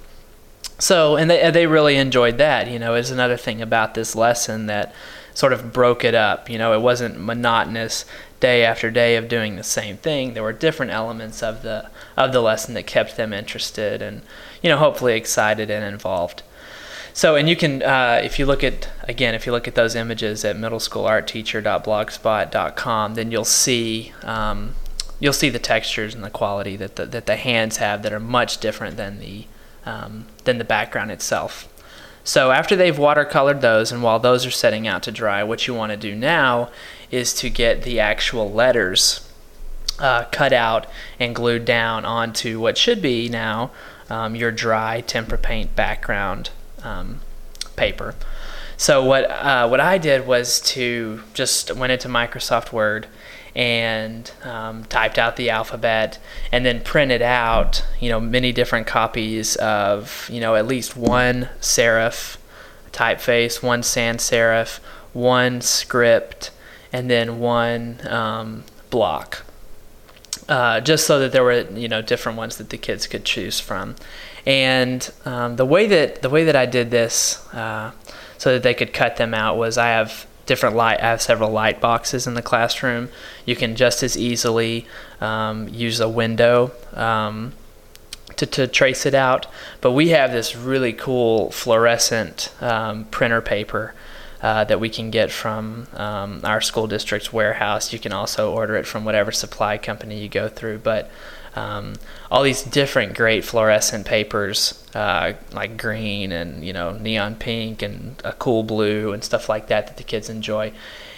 So, 0.78 1.16
and 1.16 1.30
they, 1.30 1.50
they 1.52 1.68
really 1.68 1.96
enjoyed 1.96 2.38
that. 2.38 2.70
You 2.70 2.80
know, 2.80 2.96
is 2.96 3.12
another 3.12 3.38
thing 3.38 3.62
about 3.62 3.94
this 3.94 4.16
lesson 4.16 4.66
that 4.68 4.94
sort 5.36 5.54
of 5.54 5.72
broke 5.72 6.04
it 6.04 6.16
up. 6.16 6.50
You 6.50 6.58
know, 6.58 6.74
it 6.74 6.82
wasn't 6.82 7.20
monotonous 7.20 8.06
day 8.40 8.66
after 8.66 8.90
day 8.90 9.18
of 9.18 9.28
doing 9.28 9.56
the 9.56 9.64
same 9.64 9.98
thing. 9.98 10.34
There 10.34 10.42
were 10.42 10.54
different 10.54 10.92
elements 10.92 11.44
of 11.44 11.62
the 11.62 11.92
of 12.18 12.34
the 12.34 12.42
lesson 12.42 12.74
that 12.74 12.88
kept 12.88 13.18
them 13.18 13.34
interested 13.34 14.02
and 14.02 14.24
you 14.64 14.70
know 14.70 14.78
hopefully 14.78 15.16
excited 15.16 15.70
and 15.70 15.86
involved. 15.86 16.42
So, 17.14 17.36
and 17.38 17.48
you 17.48 17.56
can, 17.56 17.82
uh, 17.82 18.20
if 18.22 18.40
you 18.40 18.46
look 18.46 18.62
at, 18.62 18.90
again, 19.04 19.34
if 19.36 19.46
you 19.46 19.54
look 19.54 19.70
at 19.70 19.76
those 19.76 19.96
images 19.96 20.44
at 20.44 20.58
middleschoolartteacher.blogspot.com, 20.58 23.16
then 23.16 23.32
you'll 23.32 23.46
see, 23.46 24.12
um, 24.24 24.76
you'll 25.22 25.32
see 25.32 25.48
the 25.48 25.58
textures 25.58 26.14
and 26.14 26.26
the 26.26 26.30
quality 26.30 26.76
that 26.76 26.98
the, 26.98 27.06
that 27.06 27.26
the 27.26 27.38
hands 27.38 27.78
have 27.78 28.04
that 28.04 28.12
are 28.12 28.20
much 28.20 28.58
different 28.58 28.98
than 28.98 29.20
the, 29.20 29.46
um, 29.86 30.26
than 30.44 30.58
the 30.58 30.66
background 30.66 31.10
itself. 31.10 31.70
So 32.26 32.50
after 32.50 32.76
they've 32.76 32.98
watercolored 32.98 33.62
those, 33.62 33.92
and 33.92 34.02
while 34.02 34.18
those 34.18 34.48
are 34.48 34.52
setting 34.52 34.88
out 34.88 35.04
to 35.04 35.12
dry, 35.12 35.44
what 35.44 35.68
you 35.68 35.76
want 35.76 35.92
to 35.92 35.98
do 35.98 36.16
now 36.16 36.72
is 37.12 37.36
to 37.36 37.52
get 37.52 37.84
the 37.84 38.00
actual 38.00 38.52
letters 38.52 39.30
uh, 40.00 40.26
cut 40.32 40.52
out 40.52 40.88
and 41.20 41.36
glued 41.36 41.66
down 41.66 42.04
onto 42.04 42.60
what 42.60 42.80
should 42.80 43.00
be 43.00 43.30
now 43.30 43.70
um, 44.10 44.36
your 44.36 44.52
dry 44.52 45.02
tempera 45.02 45.38
paint 45.38 45.76
background 45.76 46.50
um, 46.84 47.22
paper. 47.76 48.16
So 48.76 49.04
what 49.04 49.30
uh, 49.30 49.68
what 49.68 49.80
I 49.80 50.00
did 50.00 50.26
was 50.26 50.60
to 50.62 51.22
just 51.36 51.74
went 51.76 51.92
into 51.92 52.08
Microsoft 52.08 52.72
Word 52.72 53.08
and 53.56 54.32
um, 54.44 54.84
typed 54.86 55.18
out 55.18 55.38
the 55.38 55.50
alphabet 55.50 56.20
and 56.52 56.66
then 56.66 56.82
printed 56.82 57.22
out 57.22 57.86
you 58.02 58.10
know 58.10 58.20
many 58.20 58.52
different 58.52 58.86
copies 58.86 59.56
of 59.58 60.30
you 60.32 60.40
know 60.40 60.56
at 60.56 60.68
least 60.68 60.98
one 60.98 61.50
serif 61.62 62.38
typeface, 62.92 63.62
one 63.62 63.84
sans 63.84 64.22
serif, 64.22 64.80
one 65.12 65.60
script, 65.62 66.52
and 66.94 67.10
then 67.10 67.40
one 67.40 68.00
um, 68.08 68.64
block 68.90 69.46
uh, 70.48 70.80
just 70.80 71.08
so 71.08 71.20
that 71.20 71.32
there 71.32 71.44
were 71.44 71.62
you 71.72 71.88
know 71.88 72.02
different 72.02 72.38
ones 72.38 72.58
that 72.58 72.70
the 72.70 72.78
kids 72.78 73.08
could 73.08 73.26
choose 73.26 73.60
from. 73.60 73.96
And 74.46 75.12
um, 75.26 75.56
the 75.56 75.66
way 75.66 75.88
that 75.88 76.22
the 76.22 76.30
way 76.30 76.44
that 76.44 76.56
I 76.56 76.66
did 76.66 76.92
this, 76.92 77.46
uh, 77.54 77.92
so 78.38 78.54
that 78.54 78.64
they 78.64 78.74
could 78.74 78.94
cut 78.94 79.18
them 79.18 79.34
out, 79.34 79.58
was 79.58 79.78
I 79.78 79.88
have 79.88 80.28
different 80.46 80.76
light. 80.76 81.00
I 81.02 81.08
have 81.08 81.22
several 81.22 81.50
light 81.52 81.82
boxes 81.82 82.28
in 82.28 82.34
the 82.34 82.42
classroom. 82.42 83.10
You 83.46 83.56
can 83.56 83.76
just 83.76 84.04
as 84.04 84.18
easily 84.18 84.88
um, 85.22 85.68
use 85.70 86.00
a 86.00 86.10
window. 86.10 86.72
Um, 86.94 87.54
to, 88.38 88.46
to 88.46 88.68
trace 88.68 89.06
it 89.06 89.14
out, 89.14 89.48
but 89.80 89.92
we 89.92 90.10
have 90.10 90.32
this 90.32 90.58
really 90.58 90.92
cool 90.92 91.52
fluorescent 91.52 92.54
um, 92.60 93.06
printer 93.06 93.40
paper 93.40 93.94
uh, 94.42 94.64
that 94.66 94.80
we 94.80 94.90
can 94.90 95.10
get 95.10 95.32
from 95.32 95.88
um, 95.94 96.42
our 96.44 96.62
school 96.62 96.86
district's 96.86 97.32
warehouse. 97.32 97.94
You 97.94 98.00
can 98.00 98.12
also 98.12 98.54
order 98.54 98.76
it 98.76 98.86
from 98.86 99.06
whatever 99.06 99.32
supply 99.32 99.78
company 99.78 100.20
you 100.20 100.30
go 100.30 100.50
through. 100.50 100.80
But 100.80 101.10
um, 101.56 101.94
all 102.30 102.44
these 102.44 102.64
different 102.64 103.16
great 103.16 103.44
fluorescent 103.44 104.06
papers, 104.06 104.84
uh, 104.94 105.34
like 105.52 105.78
green 105.78 106.32
and 106.32 106.64
you 106.66 106.74
know 106.74 106.92
neon 106.94 107.36
pink 107.36 107.82
and 107.82 108.22
a 108.24 108.34
cool 108.34 108.64
blue 108.64 109.14
and 109.14 109.24
stuff 109.24 109.50
like 109.50 109.68
that 109.68 109.88
that 109.88 109.98
the 109.98 110.04
kids 110.04 110.30
enjoy. 110.30 110.72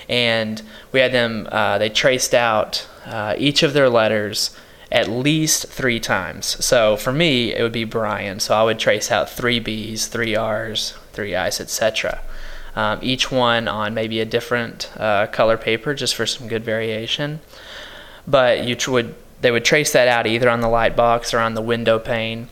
And 0.10 0.62
we 0.92 1.00
had 1.00 1.12
them. 1.12 1.48
Uh, 1.52 1.78
they 1.78 1.90
traced 1.90 2.34
out 2.34 2.88
uh, 3.06 3.36
each 3.38 3.64
of 3.64 3.74
their 3.74 3.90
letters 3.90 4.56
at 4.90 5.10
least 5.10 5.68
three 5.68 6.00
times. 6.00 6.64
So 6.64 6.96
for 6.96 7.12
me, 7.12 7.54
it 7.54 7.62
would 7.62 7.74
be 7.74 7.84
Brian. 7.84 8.40
So 8.40 8.56
I 8.56 8.64
would 8.64 8.80
trace 8.80 9.12
out 9.12 9.30
three 9.30 9.60
B's, 9.60 10.08
three 10.08 10.34
R's, 10.34 10.94
three 11.12 11.36
I's, 11.36 11.60
etc 11.60 12.22
um, 12.78 13.00
each 13.02 13.32
one 13.32 13.68
on 13.68 13.96
maybe 13.96 14.20
a 14.20 14.26
different 14.26 14.92
uh, 14.98 15.26
color 15.28 15.58
paper 15.58 15.96
just 15.96 16.14
for 16.14 16.28
some 16.28 16.48
good 16.48 16.64
variation. 16.64 17.42
But 18.28 18.68
you 18.68 18.78
would 18.92 19.16
they 19.42 19.52
would 19.52 19.66
trace 19.66 19.94
that 19.94 20.08
out 20.08 20.28
either 20.28 20.50
on 20.50 20.62
the 20.62 20.68
light 20.68 20.96
box 20.96 21.34
or 21.34 21.40
on 21.40 21.54
the 21.54 21.62
window 21.62 22.00
pane. 22.00 22.50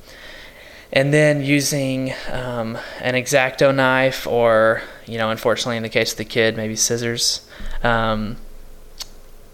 And 0.93 1.13
then 1.13 1.43
using 1.43 2.13
um, 2.31 2.77
an 3.01 3.15
X-Acto 3.15 3.73
knife, 3.73 4.27
or 4.27 4.81
you 5.05 5.17
know, 5.17 5.29
unfortunately 5.29 5.77
in 5.77 5.83
the 5.83 5.89
case 5.89 6.11
of 6.11 6.17
the 6.17 6.25
kid, 6.25 6.55
maybe 6.55 6.75
scissors, 6.75 7.47
um, 7.83 8.37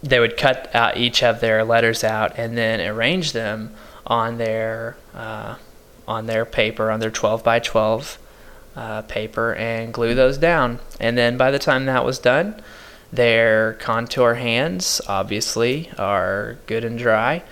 they 0.04 0.20
would 0.20 0.38
cut 0.38 0.74
out 0.76 0.98
each 0.98 1.24
of 1.24 1.40
their 1.40 1.64
letters 1.64 2.04
out 2.04 2.38
and 2.38 2.58
then 2.58 2.82
arrange 2.82 3.32
them 3.32 3.74
on 4.06 4.38
their 4.38 4.98
uh, 5.14 5.56
on 6.08 6.26
their 6.26 6.46
paper, 6.46 6.92
on 6.92 7.00
their 7.00 7.12
12 7.12 7.44
by 7.44 7.60
12 7.60 8.18
uh, 8.76 9.02
paper, 9.04 9.54
and 9.56 9.94
glue 9.94 10.14
those 10.14 10.38
down. 10.38 10.80
And 11.00 11.18
then 11.18 11.38
by 11.38 11.52
the 11.52 11.60
time 11.60 11.86
that 11.86 12.04
was 12.04 12.20
done, 12.20 12.62
their 13.12 13.74
contour 13.74 14.36
hands 14.36 15.02
obviously 15.08 15.92
are 15.98 16.58
good 16.68 16.86
and 16.86 16.98
dry. 16.98 17.44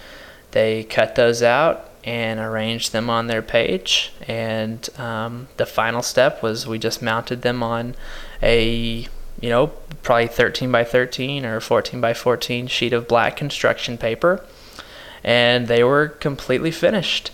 They 0.52 0.84
cut 0.84 1.16
those 1.16 1.44
out 1.44 1.90
and 2.04 2.40
arranged 2.40 2.92
them 2.92 3.10
on 3.10 3.28
their 3.28 3.42
page. 3.42 4.14
And 4.28 4.88
um, 4.98 5.48
the 5.58 5.66
final 5.66 6.02
step 6.02 6.42
was 6.42 6.66
we 6.66 6.80
just 6.80 7.02
mounted 7.02 7.42
them 7.42 7.62
on 7.62 7.96
a, 8.42 9.08
you 9.42 9.50
know, 9.50 9.68
probably 10.02 10.28
13 10.28 10.72
by 10.72 10.84
13 10.84 11.46
or 11.46 11.60
14 11.60 12.00
by 12.00 12.14
14 12.14 12.68
sheet 12.68 12.94
of 12.94 13.08
black 13.08 13.36
construction 13.36 13.98
paper. 13.98 14.44
And 15.24 15.68
they 15.68 15.84
were 15.84 16.08
completely 16.08 16.72
finished. 16.72 17.32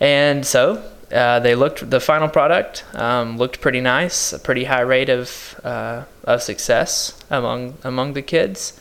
And 0.00 0.44
so 0.44 0.82
uh, 1.12 1.40
they 1.40 1.54
looked, 1.54 1.90
the 1.90 2.00
final 2.00 2.28
product 2.28 2.84
um, 2.94 3.38
looked 3.38 3.60
pretty 3.60 3.80
nice, 3.80 4.32
a 4.32 4.38
pretty 4.38 4.64
high 4.64 4.80
rate 4.80 5.08
of, 5.08 5.60
uh, 5.64 6.04
of 6.24 6.42
success 6.42 7.22
among, 7.30 7.74
among 7.84 8.14
the 8.14 8.22
kids. 8.22 8.78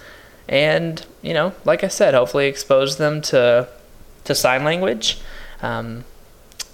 And, 0.47 1.05
you 1.21 1.33
know, 1.33 1.53
like 1.63 1.83
I 1.83 1.89
said, 1.89 2.13
hopefully 2.13 2.47
expose 2.47 2.97
them 2.97 3.21
to 3.21 3.67
to 4.29 4.35
sign 4.35 4.63
language. 4.63 5.17
Um, 5.61 6.05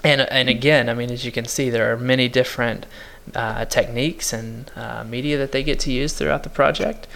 and, 0.03 0.21
and 0.21 0.49
again, 0.49 0.89
I 0.89 0.93
mean, 0.93 1.09
as 1.09 1.25
you 1.25 1.31
can 1.31 1.45
see, 1.45 1.69
there 1.69 1.91
are 1.91 1.97
many 1.97 2.27
different 2.27 2.85
uh, 3.33 3.65
techniques 3.65 4.33
and 4.33 4.71
uh, 4.75 5.03
media 5.03 5.37
that 5.37 5.51
they 5.51 5.63
get 5.63 5.79
to 5.81 5.91
use 5.91 6.13
throughout 6.13 6.43
the 6.43 6.49
project. 6.49 7.07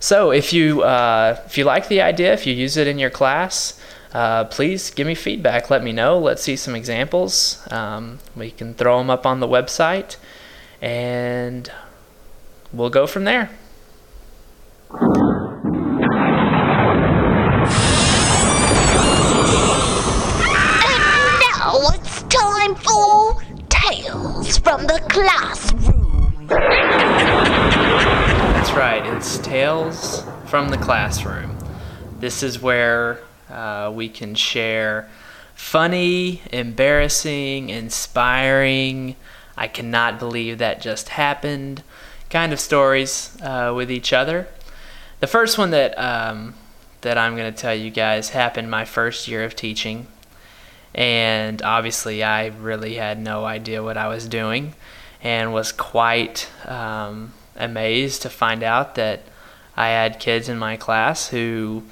So 0.00 0.32
if 0.32 0.52
you 0.52 0.82
uh, 0.82 1.40
if 1.46 1.56
you 1.56 1.64
like 1.64 1.88
the 1.88 2.00
idea, 2.00 2.32
if 2.32 2.46
you 2.46 2.54
use 2.54 2.76
it 2.76 2.88
in 2.88 2.98
your 2.98 3.10
class, 3.10 3.78
uh, 4.12 4.44
please 4.44 4.90
give 4.90 5.06
me 5.06 5.14
feedback. 5.14 5.70
Let 5.70 5.82
me 5.82 5.92
know. 5.92 6.18
Let's 6.18 6.42
see 6.42 6.56
some 6.56 6.74
examples. 6.74 7.66
Um, 7.70 8.18
we 8.36 8.50
can 8.50 8.74
throw 8.74 8.98
them 8.98 9.10
up 9.10 9.26
on 9.26 9.40
the 9.40 9.48
website, 9.48 10.16
and 10.80 11.70
we'll 12.72 12.90
go 12.90 13.06
from 13.06 13.24
there. 13.24 13.50
time 22.62 22.74
for 22.76 23.42
Tales 23.68 24.58
from 24.58 24.86
the 24.86 25.00
Classroom. 25.08 26.46
That's 26.48 28.70
right, 28.72 29.04
it's 29.06 29.38
Tales 29.38 30.24
from 30.46 30.68
the 30.68 30.78
Classroom. 30.78 31.56
This 32.20 32.42
is 32.42 32.60
where 32.60 33.20
uh, 33.52 33.92
we 33.94 34.08
can 34.08 34.34
share 34.34 35.08
funny, 35.54 36.42
embarrassing, 36.52 37.70
inspiring, 37.70 39.16
I 39.56 39.68
cannot 39.68 40.18
believe 40.18 40.58
that 40.58 40.80
just 40.80 41.10
happened 41.10 41.82
kind 42.30 42.52
of 42.52 42.60
stories 42.60 43.36
uh, 43.42 43.72
with 43.76 43.90
each 43.90 44.12
other. 44.12 44.48
The 45.20 45.26
first 45.26 45.58
one 45.58 45.70
that 45.70 45.96
um, 45.98 46.54
that 47.02 47.18
I'm 47.18 47.36
going 47.36 47.52
to 47.52 47.58
tell 47.58 47.74
you 47.74 47.90
guys 47.90 48.30
happened 48.30 48.70
my 48.70 48.84
first 48.84 49.28
year 49.28 49.44
of 49.44 49.54
teaching 49.54 50.06
and 50.94 51.62
obviously 51.62 52.22
I 52.22 52.46
really 52.48 52.94
had 52.94 53.20
no 53.20 53.44
idea 53.44 53.82
what 53.82 53.96
I 53.96 54.08
was 54.08 54.26
doing 54.26 54.74
and 55.22 55.52
was 55.52 55.72
quite 55.72 56.48
um, 56.66 57.32
amazed 57.56 58.22
to 58.22 58.30
find 58.30 58.62
out 58.62 58.94
that 58.96 59.22
I 59.76 59.88
had 59.88 60.20
kids 60.20 60.48
in 60.48 60.58
my 60.58 60.76
class 60.76 61.28
who 61.28 61.84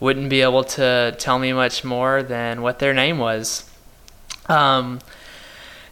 wouldn't 0.00 0.30
be 0.30 0.42
able 0.42 0.64
to 0.64 1.14
tell 1.18 1.38
me 1.38 1.52
much 1.52 1.84
more 1.84 2.22
than 2.22 2.62
what 2.62 2.78
their 2.78 2.94
name 2.94 3.18
was. 3.18 3.68
Um, 4.46 5.00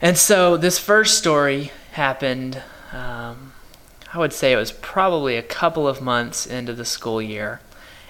and 0.00 0.16
so 0.16 0.56
this 0.56 0.78
first 0.78 1.18
story 1.18 1.72
happened, 1.92 2.62
um, 2.92 3.52
I 4.12 4.18
would 4.18 4.32
say 4.32 4.52
it 4.52 4.56
was 4.56 4.72
probably 4.72 5.36
a 5.36 5.42
couple 5.42 5.88
of 5.88 6.00
months 6.00 6.46
into 6.46 6.72
the 6.72 6.84
school 6.84 7.20
year 7.20 7.60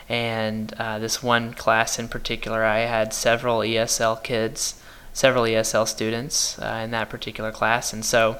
and 0.09 0.73
uh, 0.75 0.99
this 0.99 1.23
one 1.23 1.53
class 1.53 1.99
in 1.99 2.09
particular, 2.09 2.65
I 2.65 2.81
had 2.81 3.13
several 3.13 3.61
ESL 3.61 4.23
kids, 4.23 4.81
several 5.13 5.45
ESL 5.45 5.89
students 5.89 6.59
uh, 6.59 6.81
in 6.85 6.93
that 6.93 7.11
particular 7.11 7.51
class, 7.51 7.93
and 7.93 8.05
so, 8.05 8.39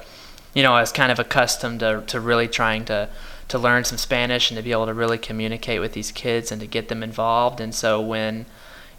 you 0.53 0.63
know, 0.63 0.73
I 0.73 0.81
was 0.81 0.91
kind 0.91 1.11
of 1.11 1.19
accustomed 1.19 1.81
to, 1.81 2.03
to 2.07 2.19
really 2.19 2.47
trying 2.47 2.85
to 2.85 3.09
to 3.47 3.57
learn 3.57 3.83
some 3.83 3.97
Spanish 3.97 4.49
and 4.49 4.57
to 4.57 4.63
be 4.63 4.71
able 4.71 4.85
to 4.85 4.93
really 4.93 5.17
communicate 5.17 5.79
with 5.79 5.93
these 5.93 6.11
kids 6.11 6.51
and 6.51 6.61
to 6.61 6.67
get 6.67 6.89
them 6.89 7.01
involved. 7.01 7.61
And 7.61 7.73
so 7.73 8.01
when, 8.01 8.45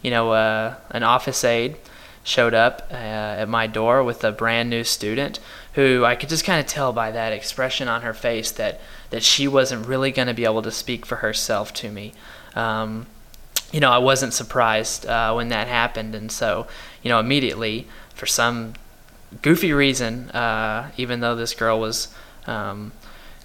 you 0.02 0.10
know, 0.10 0.32
uh, 0.32 0.76
an 0.90 1.02
office 1.02 1.44
aide 1.44 1.76
showed 2.24 2.54
up 2.54 2.88
uh, 2.90 2.94
at 2.94 3.48
my 3.48 3.66
door 3.66 4.02
with 4.02 4.22
a 4.24 4.32
brand 4.32 4.68
new 4.70 4.84
student 4.84 5.40
who 5.74 6.04
I 6.04 6.16
could 6.16 6.28
just 6.28 6.44
kind 6.44 6.60
of 6.60 6.66
tell 6.66 6.92
by 6.92 7.10
that 7.10 7.32
expression 7.32 7.88
on 7.88 8.02
her 8.02 8.14
face 8.14 8.50
that 8.52 8.80
that 9.10 9.22
she 9.22 9.48
wasn't 9.48 9.86
really 9.86 10.10
going 10.10 10.28
to 10.28 10.34
be 10.34 10.44
able 10.44 10.60
to 10.60 10.70
speak 10.70 11.06
for 11.06 11.16
herself 11.16 11.72
to 11.74 11.90
me 11.90 12.12
um, 12.54 13.06
you 13.72 13.80
know, 13.80 13.90
I 13.90 13.98
wasn't 13.98 14.32
surprised 14.32 15.06
uh, 15.06 15.32
when 15.34 15.48
that 15.48 15.68
happened, 15.68 16.14
and 16.14 16.32
so 16.32 16.66
you 17.02 17.08
know, 17.08 17.20
immediately 17.20 17.86
for 18.14 18.26
some 18.26 18.74
goofy 19.42 19.72
reason, 19.72 20.30
uh, 20.30 20.90
even 20.96 21.20
though 21.20 21.36
this 21.36 21.54
girl 21.54 21.78
was 21.78 22.08
um, 22.46 22.92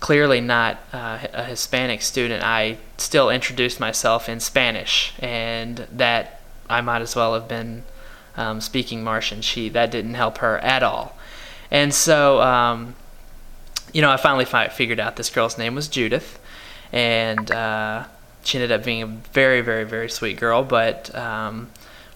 clearly 0.03 0.41
not 0.41 0.79
uh, 0.91 1.17
a 1.31 1.45
Hispanic 1.45 2.01
student, 2.01 2.43
I 2.43 2.77
still 2.97 3.29
introduced 3.29 3.79
myself 3.79 4.27
in 4.27 4.41
Spanish, 4.41 5.13
and 5.19 5.87
that 5.93 6.41
I 6.69 6.81
might 6.81 7.01
as 7.01 7.15
well 7.15 7.33
have 7.35 7.47
been 7.47 7.83
um, 8.35 8.59
speaking 8.59 9.01
Martian. 9.01 9.41
She 9.41 9.69
that 9.69 9.91
didn't 9.91 10.15
help 10.15 10.39
her 10.39 10.59
at 10.59 10.83
all, 10.83 11.17
and 11.71 11.93
so 11.93 12.41
um, 12.41 12.95
you 13.93 14.01
know, 14.01 14.09
I 14.09 14.17
finally 14.17 14.43
fi- 14.43 14.67
figured 14.67 14.99
out 14.99 15.15
this 15.15 15.29
girl's 15.29 15.57
name 15.57 15.73
was 15.73 15.87
Judith, 15.87 16.37
and 16.91 17.49
uh, 17.49 18.03
she 18.43 18.57
ended 18.57 18.73
up 18.73 18.83
being 18.83 19.03
a 19.03 19.07
very, 19.07 19.61
very, 19.61 19.85
very 19.85 20.09
sweet 20.09 20.37
girl. 20.37 20.63
But 20.63 21.15
um, 21.15 21.69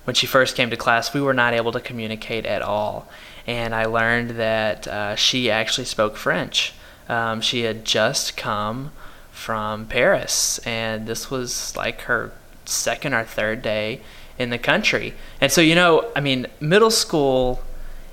when 0.04 0.14
she 0.14 0.28
first 0.28 0.58
came 0.58 0.72
to 0.72 0.78
class, 0.78 1.14
we 1.14 1.22
were 1.22 1.34
not 1.34 1.54
able 1.54 1.72
to 1.72 1.80
communicate 1.80 2.46
at 2.46 2.62
all. 2.62 3.08
And 3.46 3.74
I 3.74 3.86
learned 3.86 4.32
that 4.32 4.88
uh, 4.90 5.16
she 5.16 5.50
actually 5.50 5.86
spoke 5.86 6.18
French. 6.18 6.74
Um, 7.10 7.42
she 7.42 7.64
had 7.64 7.86
just 7.86 8.36
come 8.36 8.92
from 9.32 9.86
Paris, 9.86 10.60
and 10.60 11.08
this 11.08 11.30
was 11.30 11.76
like 11.76 12.02
her 12.02 12.32
second 12.66 13.14
or 13.14 13.24
third 13.24 13.62
day 13.62 14.02
in 14.38 14.50
the 14.50 14.58
country. 14.58 15.14
And 15.40 15.52
so, 15.52 15.62
you 15.62 15.76
know, 15.76 16.12
I 16.16 16.20
mean, 16.20 16.48
middle 16.60 16.92
school 16.92 17.64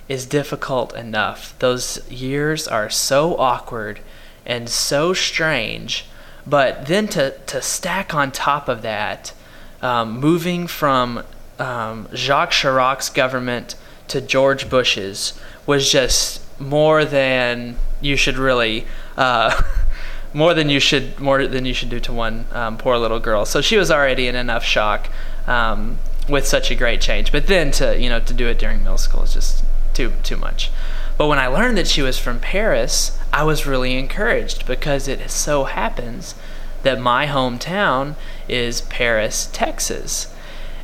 is 0.09 0.27
difficult 0.27 0.95
enough. 0.95 1.59
Those 1.59 2.09
years 2.11 2.69
are 2.69 2.91
so 2.91 3.37
awkward 3.37 4.01
and 4.47 4.69
so 4.69 5.13
strange 5.13 6.07
but 6.47 6.87
then 6.87 7.09
to, 7.09 7.31
to 7.47 7.63
stack 7.63 8.15
on 8.15 8.31
top 8.31 8.69
of 8.69 8.83
that, 8.83 9.33
um, 9.81 10.21
moving 10.21 10.67
from 10.67 11.25
um, 11.59 12.09
Jacques 12.15 12.53
Chirac's 12.53 13.09
government 13.09 13.77
to 14.09 14.21
George 14.21 14.69
Bush's 14.69 15.39
was 15.67 15.91
just 15.91 16.43
more 16.59 17.05
than 17.05 17.77
you 18.01 18.17
should 18.17 18.37
really, 18.37 18.87
uh, 19.17 19.63
more 20.33 20.55
than 20.55 20.69
you 20.69 20.81
should, 20.81 21.19
more 21.21 21.47
than 21.47 21.65
you 21.65 21.75
should 21.75 21.91
do 21.91 22.01
to 22.01 22.13
one 22.13 22.47
um, 22.53 22.77
poor 22.77 22.97
little 22.99 23.21
girl. 23.21 23.45
So 23.45 23.61
she 23.61 23.77
was 23.77 23.91
already 23.91 24.29
in 24.29 24.35
enough 24.35 24.65
shock 24.65 25.09
um, 25.47 25.99
with 26.29 26.47
such 26.47 26.71
a 26.71 26.75
great 26.75 27.01
change. 27.01 27.33
But 27.33 27.47
then 27.47 27.71
to 27.73 27.99
you 27.99 28.09
know 28.09 28.21
to 28.21 28.35
do 28.35 28.47
it 28.47 28.59
during 28.59 28.79
middle 28.79 28.99
school 28.99 29.23
is 29.23 29.35
just 29.35 29.65
too 29.93 30.13
too 30.23 30.37
much. 30.37 30.71
But 31.17 31.29
when 31.29 31.39
I 31.39 31.47
learned 31.47 31.79
that 31.79 31.87
she 31.87 32.03
was 32.03 32.19
from 32.19 32.41
Paris, 32.41 33.19
I 33.33 33.45
was 33.45 33.67
really 33.67 33.97
encouraged 33.97 34.67
because 34.67 35.07
it 35.07 35.31
so 35.31 35.65
happens 35.65 36.35
that 36.83 37.01
my 37.01 37.27
hometown 37.27 38.17
is 38.49 38.83
Paris, 38.83 39.49
Texas. 39.53 40.35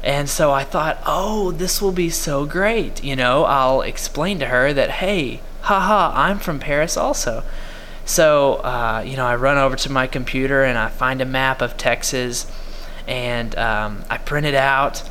And 0.03 0.29
so 0.29 0.51
I 0.51 0.65
thought, 0.65 0.99
oh, 1.05 1.51
this 1.53 1.83
will 1.83 1.93
be 1.93 2.11
so 2.11 2.47
great. 2.47 3.05
You 3.05 3.17
know, 3.17 3.45
I'll 3.45 3.83
explain 3.83 4.39
to 4.39 4.47
her 4.47 4.73
that, 4.73 4.91
hey, 4.91 5.41
haha, 5.62 6.12
I'm 6.14 6.38
from 6.38 6.59
Paris 6.59 6.96
also. 6.96 7.42
So, 8.05 8.55
uh, 8.57 9.05
you 9.07 9.16
know, 9.16 9.27
I 9.27 9.37
run 9.37 9.57
over 9.57 9.77
to 9.77 9.92
my 9.92 10.07
computer 10.07 10.64
and 10.64 10.77
I 10.77 10.88
find 10.88 11.20
a 11.20 11.25
map 11.25 11.62
of 11.62 11.77
Texas 11.77 12.51
and 13.07 13.57
um, 13.57 14.05
I 14.11 14.18
print 14.18 14.46
it 14.46 14.55
out 14.55 15.09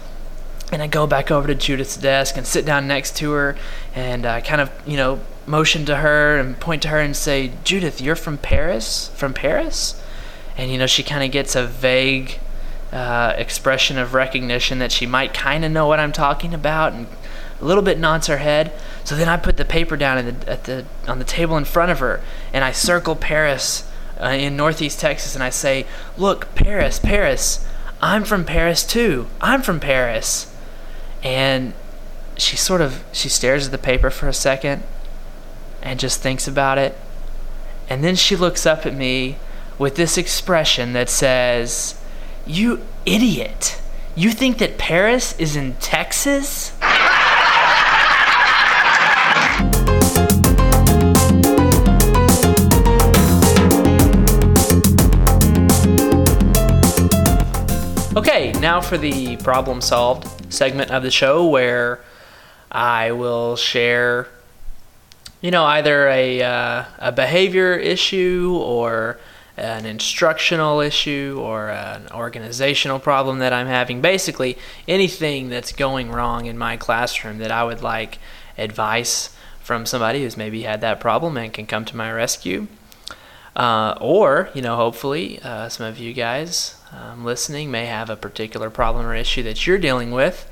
and 0.72 0.82
I 0.82 0.88
go 0.88 1.08
back 1.08 1.32
over 1.32 1.48
to 1.48 1.56
Judith's 1.56 1.98
desk 1.98 2.38
and 2.38 2.46
sit 2.46 2.66
down 2.66 2.88
next 2.88 3.16
to 3.18 3.32
her 3.32 3.56
and 3.96 4.26
I 4.26 4.42
kind 4.42 4.62
of, 4.62 4.72
you 4.86 4.98
know, 4.98 5.20
motion 5.46 5.86
to 5.86 5.98
her 5.98 6.38
and 6.38 6.60
point 6.60 6.82
to 6.84 6.90
her 6.90 7.00
and 7.00 7.16
say, 7.16 7.52
Judith, 7.64 8.02
you're 8.02 8.16
from 8.16 8.38
Paris? 8.38 9.10
From 9.16 9.34
Paris? 9.34 10.02
And, 10.58 10.70
you 10.70 10.78
know, 10.78 10.88
she 10.88 11.02
kind 11.02 11.24
of 11.24 11.32
gets 11.32 11.56
a 11.56 11.66
vague 11.66 12.40
uh, 12.92 13.34
expression 13.38 13.98
of 13.98 14.14
recognition 14.14 14.80
that 14.80 14.92
she 14.92 15.06
might 15.06 15.34
kind 15.34 15.64
of 15.64 15.72
know 15.72 15.88
what 15.88 16.00
I'm 16.00 16.12
talking 16.12 16.54
about 16.54 16.94
and 16.94 17.08
a 17.62 17.66
little 17.66 17.84
bit 17.84 17.98
nods 17.98 18.28
her 18.28 18.38
head. 18.38 18.74
So 19.10 19.16
then 19.16 19.28
I 19.28 19.38
put 19.38 19.58
the 19.58 19.66
paper 19.66 19.98
down 19.98 20.24
the, 20.24 20.48
at 20.52 20.66
the, 20.66 20.86
on 21.08 21.18
the 21.18 21.26
table 21.26 21.58
in 21.58 21.66
front 21.66 21.90
of 21.90 21.98
her 21.98 22.22
and 22.54 22.64
I 22.64 22.72
circle 22.72 23.16
Paris 23.16 23.90
uh, 24.22 24.28
in 24.28 24.56
northeast 24.56 25.00
Texas 25.00 25.34
and 25.34 25.44
I 25.44 25.50
say, 25.50 25.88
Look, 26.16 26.54
Paris, 26.54 27.00
Paris. 27.00 27.68
I'm 28.04 28.24
from 28.24 28.46
Paris 28.46 28.86
too. 28.86 29.26
I'm 29.42 29.64
from 29.64 29.80
Paris 29.80 30.56
and 31.24 31.74
she 32.38 32.56
sort 32.56 32.82
of 32.82 33.04
she 33.12 33.30
stares 33.30 33.66
at 33.66 33.72
the 33.72 33.80
paper 33.80 34.12
for 34.12 34.28
a 34.28 34.34
second 34.34 34.84
and 35.82 36.00
just 36.00 36.22
thinks 36.22 36.48
about 36.48 36.78
it. 36.78 36.96
And 37.90 38.04
then 38.04 38.16
she 38.16 38.36
looks 38.36 38.68
up 38.68 38.86
at 38.86 38.94
me 38.94 39.38
with 39.80 39.96
this 39.96 40.20
expression 40.20 40.94
that 40.94 41.10
says, 41.10 42.00
"You 42.46 42.86
idiot. 43.08 43.82
You 44.14 44.30
think 44.30 44.60
that 44.60 44.78
Paris 44.78 45.34
is 45.40 45.56
in 45.56 45.74
Texas?" 45.80 46.74
Now 58.60 58.82
for 58.82 58.98
the 58.98 59.38
problem 59.38 59.80
solved 59.80 60.54
segment 60.54 60.92
of 60.92 61.02
the 61.02 61.12
show 61.12 61.48
where 61.48 62.02
I 62.70 63.14
will 63.14 63.56
share, 63.56 64.28
you 65.40 65.50
know, 65.50 65.64
either 65.64 66.10
a, 66.10 66.42
uh, 66.44 66.84
a 66.98 67.12
behavior 67.14 67.74
issue 67.76 68.60
or 68.62 69.18
an 69.56 69.86
instructional 69.86 70.82
issue 70.82 71.38
or 71.42 71.70
an 71.70 72.08
organizational 72.12 73.00
problem 73.00 73.40
that 73.40 73.54
I'm 73.54 73.68
having. 73.68 74.02
Basically, 74.02 74.58
anything 74.90 75.48
that's 75.48 75.72
going 75.72 76.12
wrong 76.12 76.46
in 76.46 76.58
my 76.58 76.76
classroom 76.76 77.38
that 77.38 77.52
I 77.52 77.64
would 77.64 77.82
like 77.82 78.20
advice 78.58 79.36
from 79.62 79.86
somebody 79.86 80.24
who's 80.24 80.36
maybe 80.36 80.64
had 80.64 80.82
that 80.82 81.00
problem 81.00 81.38
and 81.38 81.54
can 81.54 81.66
come 81.66 81.86
to 81.86 81.96
my 81.96 82.12
rescue. 82.12 82.68
Uh, 83.56 83.96
or, 84.02 84.50
you 84.54 84.62
know, 84.62 84.76
hopefully, 84.76 85.40
uh, 85.44 85.70
some 85.70 85.86
of 85.86 85.98
you 85.98 86.14
guys 86.14 86.76
um, 86.92 87.24
listening 87.24 87.72
may 87.72 87.86
have 87.86 88.10
a 88.10 88.16
particular 88.16 88.70
problem 88.70 89.06
or 89.06 89.16
issue 89.16 89.44
that 89.44 89.66
you're 89.66 89.78
dealing 89.78 90.12
with. 90.12 90.50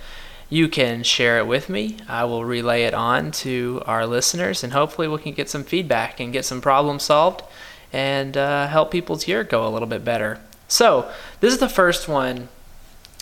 You 0.50 0.70
can 0.70 1.04
share 1.04 1.40
it 1.40 1.48
with 1.48 1.70
me. 1.70 1.98
I 2.08 2.24
will 2.24 2.46
relay 2.46 2.84
it 2.84 2.94
on 2.94 3.32
to 3.32 3.82
our 3.86 4.06
listeners, 4.06 4.64
and 4.64 4.72
hopefully, 4.72 5.08
we 5.08 5.18
can 5.20 5.34
get 5.34 5.50
some 5.50 5.64
feedback 5.64 6.20
and 6.20 6.32
get 6.32 6.46
some 6.46 6.62
problems 6.62 7.04
solved 7.04 7.44
and 7.92 8.38
uh, 8.38 8.68
help 8.68 8.92
people's 8.92 9.28
year 9.28 9.44
go 9.44 9.68
a 9.68 9.70
little 9.70 9.88
bit 9.88 10.06
better. 10.06 10.40
So, 10.68 11.10
this 11.40 11.54
is 11.54 11.60
the 11.60 11.70
first 11.70 12.08
one 12.08 12.50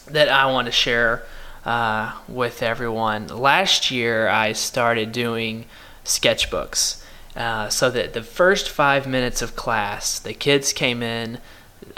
that 0.07 0.29
I 0.29 0.45
want 0.51 0.67
to 0.67 0.71
share 0.71 1.23
uh, 1.65 2.13
with 2.27 2.61
everyone. 2.61 3.27
Last 3.27 3.89
year, 3.89 4.27
I 4.27 4.53
started 4.53 5.11
doing 5.11 5.65
sketchbooks. 6.03 7.01
Uh, 7.35 7.67
so 7.67 7.89
that 7.89 8.13
the 8.13 8.23
first 8.23 8.69
five 8.69 9.05
minutes 9.05 9.41
of 9.41 9.57
class, 9.57 10.19
the 10.19 10.33
kids 10.33 10.71
came 10.71 11.03
in, 11.03 11.37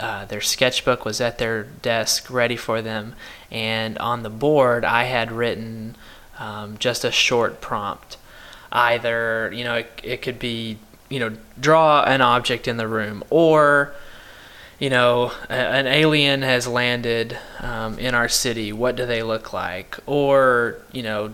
uh, 0.00 0.24
their 0.26 0.40
sketchbook 0.40 1.04
was 1.04 1.20
at 1.20 1.38
their 1.38 1.64
desk 1.64 2.30
ready 2.30 2.56
for 2.56 2.82
them, 2.82 3.14
and 3.50 3.98
on 3.98 4.22
the 4.22 4.30
board 4.30 4.84
I 4.84 5.04
had 5.04 5.32
written 5.32 5.96
um, 6.38 6.78
just 6.78 7.04
a 7.04 7.10
short 7.10 7.60
prompt. 7.60 8.16
Either, 8.70 9.50
you 9.54 9.64
know, 9.64 9.76
it, 9.76 10.00
it 10.02 10.22
could 10.22 10.38
be, 10.38 10.78
you 11.08 11.18
know, 11.18 11.32
draw 11.58 12.04
an 12.04 12.20
object 12.20 12.68
in 12.68 12.76
the 12.76 12.86
room, 12.86 13.24
or, 13.30 13.94
you 14.78 14.90
know, 14.90 15.32
an 15.48 15.86
alien 15.86 16.42
has 16.42 16.68
landed 16.68 17.38
um, 17.60 17.98
in 17.98 18.14
our 18.14 18.28
city. 18.28 18.72
What 18.72 18.94
do 18.94 19.06
they 19.06 19.22
look 19.22 19.52
like? 19.52 19.96
Or, 20.04 20.76
you 20.92 21.02
know, 21.02 21.32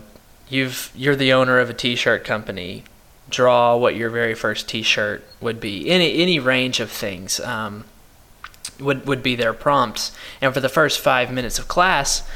you've 0.49 0.91
you're 0.95 1.15
the 1.15 1.33
owner 1.33 1.59
of 1.59 1.69
a 1.69 1.73
T-shirt 1.73 2.23
company 2.23 2.83
draw 3.27 3.75
what 3.75 3.95
your 3.95 4.09
very 4.09 4.35
first 4.35 4.69
T-shirt 4.69 5.23
would 5.41 5.59
be. 5.59 5.89
Any 5.89 6.21
any 6.21 6.39
range 6.39 6.79
of 6.79 6.89
things 6.89 7.39
um, 7.39 7.83
would 8.79 9.07
would 9.07 9.23
be 9.23 9.35
their 9.35 9.53
prompts. 9.53 10.11
And 10.41 10.53
for 10.53 10.59
the 10.59 10.69
first 10.69 10.99
five 10.99 11.31
minutes 11.31 11.59
of 11.59 11.67
class, 11.67 12.27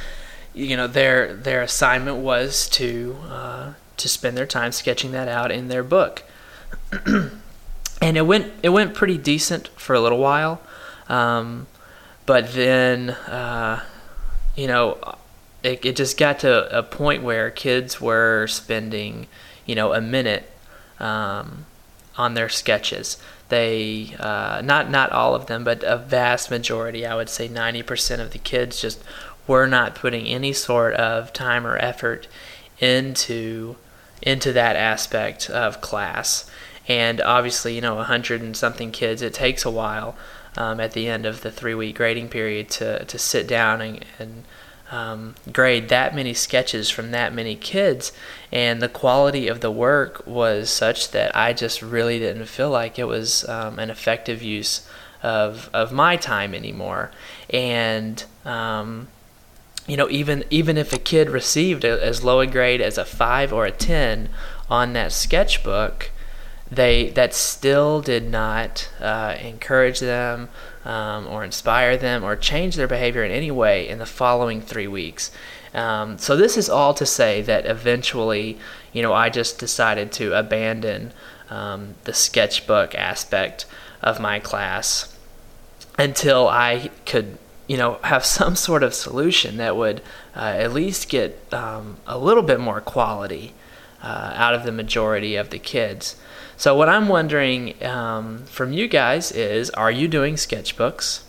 you 0.54 0.76
know 0.76 0.88
their 0.88 1.34
their 1.34 1.62
assignment 1.62 2.18
was 2.18 2.68
to 2.70 3.18
uh, 3.30 3.74
to 3.98 4.10
spend 4.10 4.38
their 4.38 4.46
time 4.46 4.72
sketching 4.72 5.12
that 5.12 5.28
out 5.28 5.52
in 5.52 5.68
their 5.68 5.84
book. 5.84 6.24
and 7.06 8.18
it 8.18 8.26
went 8.26 8.54
it 8.64 8.70
went 8.70 8.94
pretty 8.94 9.18
decent 9.18 9.68
for 9.70 9.94
a 9.94 10.02
little 10.02 10.20
while, 10.20 10.62
um, 11.08 11.68
but 12.26 12.54
then 12.54 13.12
uh, 13.12 13.84
you 14.56 14.68
know 14.68 14.98
it, 15.64 15.84
it 15.86 15.96
just 15.96 16.18
got 16.18 16.40
to 16.40 16.78
a 16.78 16.84
point 16.84 17.24
where 17.24 17.52
kids 17.52 18.00
were 18.00 18.48
spending 18.48 19.28
you 19.66 19.76
know 19.76 19.94
a 19.94 20.02
minute 20.02 20.50
um, 21.00 21.66
on 22.20 22.34
their 22.34 22.50
sketches. 22.50 23.18
They 23.48 24.14
uh, 24.20 24.62
not 24.64 24.92
not 24.92 25.12
all 25.12 25.34
of 25.34 25.48
them, 25.48 25.64
but 25.64 25.82
a 25.84 25.98
vast 25.98 26.52
majority, 26.52 27.06
I 27.06 27.16
would 27.16 27.30
say 27.30 27.48
90% 27.48 28.20
of 28.20 28.32
the 28.32 28.38
kids 28.38 28.82
just 28.82 29.02
were 29.48 29.66
not 29.66 29.96
putting 29.96 30.28
any 30.28 30.54
sort 30.54 30.94
of 30.96 31.34
time 31.34 31.66
or 31.66 31.78
effort 31.78 32.28
into 32.80 33.78
into 34.22 34.52
that 34.54 34.76
aspect 34.76 35.50
of 35.50 35.82
class. 35.82 36.52
And 36.88 37.22
obviously, 37.22 37.74
you 37.74 37.82
know, 37.82 38.04
hundred 38.04 38.42
and 38.42 38.56
something 38.56 38.92
kids, 38.92 39.22
it 39.22 39.34
takes 39.34 39.64
a 39.64 39.72
while 39.72 40.16
um, 40.58 40.80
at 40.80 40.92
the 40.92 41.08
end 41.08 41.26
of 41.26 41.42
the 41.42 41.52
three 41.52 41.74
week 41.74 41.96
grading 41.96 42.28
period 42.28 42.70
to, 42.72 43.06
to 43.06 43.18
sit 43.18 43.48
down 43.48 43.80
and, 43.82 44.06
and 44.20 44.44
um, 44.92 45.36
grade 45.52 45.90
that 45.90 46.16
many 46.16 46.34
sketches 46.34 46.90
from 46.90 47.12
that 47.12 47.34
many 47.34 47.56
kids, 47.56 48.12
and 48.52 48.82
the 48.82 48.90
quality 48.90 49.48
of 49.48 49.62
the 49.62 49.72
work 49.72 50.26
was 50.26 50.70
such 50.70 51.12
that 51.12 51.36
I 51.36 51.54
just 51.54 51.82
really 51.82 52.20
didn't 52.20 52.46
feel 52.46 52.70
like 52.70 52.98
it 52.98 53.06
was 53.06 53.48
um, 53.48 53.80
an 53.80 53.90
effective 53.90 54.42
use 54.42 54.88
of 55.22 55.70
of 55.74 55.92
my 55.92 56.16
time 56.16 56.56
anymore. 56.56 57.12
And 57.50 58.24
um, 58.46 59.08
you 59.88 59.98
know, 59.98 60.10
even 60.10 60.44
even 60.50 60.78
if 60.78 60.94
a 60.94 61.00
kid 61.00 61.30
received 61.30 61.84
a, 61.84 62.04
as 62.04 62.24
low 62.24 62.40
a 62.40 62.48
grade 62.48 62.82
as 62.82 62.98
a 62.98 63.06
five 63.06 63.52
or 63.52 63.66
a 63.66 63.72
ten 63.72 64.30
on 64.70 64.94
that 64.94 65.12
sketchbook, 65.12 66.12
they 66.72 67.10
that 67.12 67.34
still 67.34 68.02
did 68.02 68.30
not 68.30 68.90
uh, 69.00 69.36
encourage 69.42 70.00
them 70.00 70.50
um, 70.86 71.28
or 71.28 71.44
inspire 71.44 71.98
them 71.98 72.24
or 72.24 72.36
change 72.36 72.76
their 72.76 72.88
behavior 72.88 73.24
in 73.24 73.32
any 73.32 73.52
way 73.52 73.88
in 73.88 74.00
the 74.00 74.06
following 74.06 74.62
three 74.62 74.88
weeks. 74.88 75.32
Um, 75.74 76.18
so 76.18 76.36
this 76.36 76.58
is 76.58 76.70
all 76.70 76.94
to 76.96 77.06
say 77.06 77.42
that 77.44 77.66
eventually, 77.66 78.58
you 78.92 79.02
know, 79.02 79.14
I 79.14 79.30
just 79.30 79.60
decided 79.60 80.12
to 80.14 80.38
abandon 80.38 81.12
um, 81.50 81.96
the 82.04 82.14
sketchbook 82.14 82.96
aspect 82.96 83.66
of 84.02 84.20
my 84.20 84.40
class 84.40 85.16
until 85.98 86.48
I 86.48 86.90
could, 87.06 87.38
you 87.68 87.78
know, 87.78 88.00
have 88.04 88.26
some 88.26 88.56
sort 88.56 88.84
of 88.84 88.94
solution 88.94 89.58
that 89.58 89.76
would 89.76 90.02
uh, 90.36 90.56
at 90.58 90.74
least 90.74 91.10
get 91.10 91.42
um, 91.54 91.98
a 92.08 92.18
little 92.18 92.44
bit 92.44 92.60
more 92.60 92.82
quality 92.82 93.54
uh, 94.02 94.34
out 94.36 94.56
of 94.56 94.64
the 94.64 94.72
majority 94.72 95.36
of 95.36 95.50
the 95.50 95.60
kids. 95.60 96.16
So, 96.60 96.76
what 96.76 96.90
I'm 96.90 97.08
wondering 97.08 97.82
um, 97.86 98.44
from 98.48 98.74
you 98.74 98.90
guys 98.90 99.32
is 99.32 99.70
are 99.70 99.90
you 99.90 100.10
doing 100.10 100.36
sketchbooks? 100.36 101.22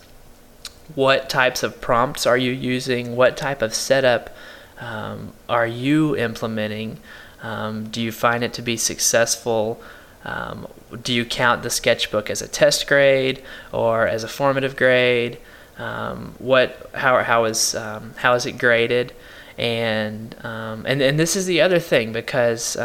What 0.96 1.30
types 1.30 1.62
of 1.62 1.80
prompts 1.80 2.26
are 2.26 2.36
you 2.36 2.50
using? 2.50 3.14
What 3.14 3.36
type 3.36 3.62
of 3.62 3.72
setup 3.72 4.34
um, 4.80 5.32
are 5.48 5.68
you 5.68 6.16
implementing? 6.16 6.98
Um, 7.44 7.90
do 7.90 8.02
you 8.02 8.10
find 8.10 8.42
it 8.42 8.52
to 8.54 8.62
be 8.62 8.76
successful? 8.76 9.80
Um, 10.24 10.66
do 11.00 11.12
you 11.12 11.24
count 11.24 11.62
the 11.62 11.70
sketchbook 11.70 12.28
as 12.28 12.42
a 12.42 12.48
test 12.48 12.88
grade 12.88 13.40
or 13.70 14.08
as 14.08 14.24
a 14.24 14.28
formative 14.28 14.74
grade? 14.74 15.38
Um, 15.78 16.34
what 16.40 16.90
how 16.92 17.22
how 17.22 17.44
is 17.44 17.76
um, 17.76 18.14
how 18.16 18.34
is 18.34 18.46
it 18.46 18.58
graded? 18.58 19.12
And 19.56 20.34
and 20.42 21.00
and 21.00 21.20
this 21.20 21.36
is 21.36 21.46
the 21.46 21.60
other 21.60 21.78
thing 21.78 22.12
because 22.12 22.76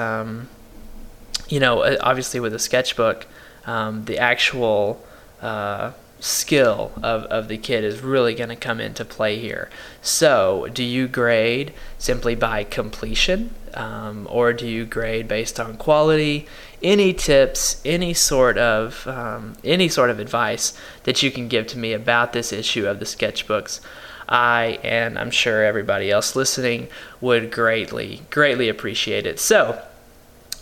you 1.49 1.59
know, 1.59 1.81
uh, 1.81 1.97
obviously 2.01 2.39
with 2.39 2.53
a 2.53 2.59
sketchbook, 2.59 3.27
um, 3.65 4.05
the 4.05 4.17
actual 4.17 5.03
uh, 5.41 5.91
skill 6.19 6.91
of, 7.03 7.23
of 7.25 7.47
the 7.47 7.57
kid 7.57 7.83
is 7.83 8.01
really 8.01 8.33
going 8.33 8.49
to 8.49 8.55
come 8.55 8.79
into 8.79 9.05
play 9.05 9.37
here. 9.37 9.69
So, 10.01 10.67
do 10.73 10.83
you 10.83 11.07
grade 11.07 11.73
simply 11.97 12.35
by 12.35 12.63
completion, 12.63 13.51
um, 13.73 14.27
or 14.29 14.53
do 14.53 14.67
you 14.67 14.85
grade 14.85 15.27
based 15.27 15.59
on 15.59 15.77
quality? 15.77 16.47
Any 16.81 17.13
tips, 17.13 17.81
any 17.85 18.13
sort 18.13 18.57
of 18.57 19.07
um, 19.07 19.55
any 19.63 19.87
sort 19.87 20.09
of 20.09 20.19
advice 20.19 20.77
that 21.03 21.23
you 21.23 21.31
can 21.31 21.47
give 21.47 21.67
to 21.67 21.77
me 21.77 21.93
about 21.93 22.33
this 22.33 22.53
issue 22.53 22.87
of 22.87 22.99
the 22.99 23.05
sketchbooks? 23.05 23.79
I 24.27 24.79
and 24.83 25.19
I'm 25.19 25.31
sure 25.31 25.63
everybody 25.63 26.09
else 26.09 26.35
listening 26.35 26.87
would 27.21 27.51
greatly, 27.51 28.21
greatly 28.31 28.69
appreciate 28.69 29.27
it. 29.27 29.39
So, 29.39 29.81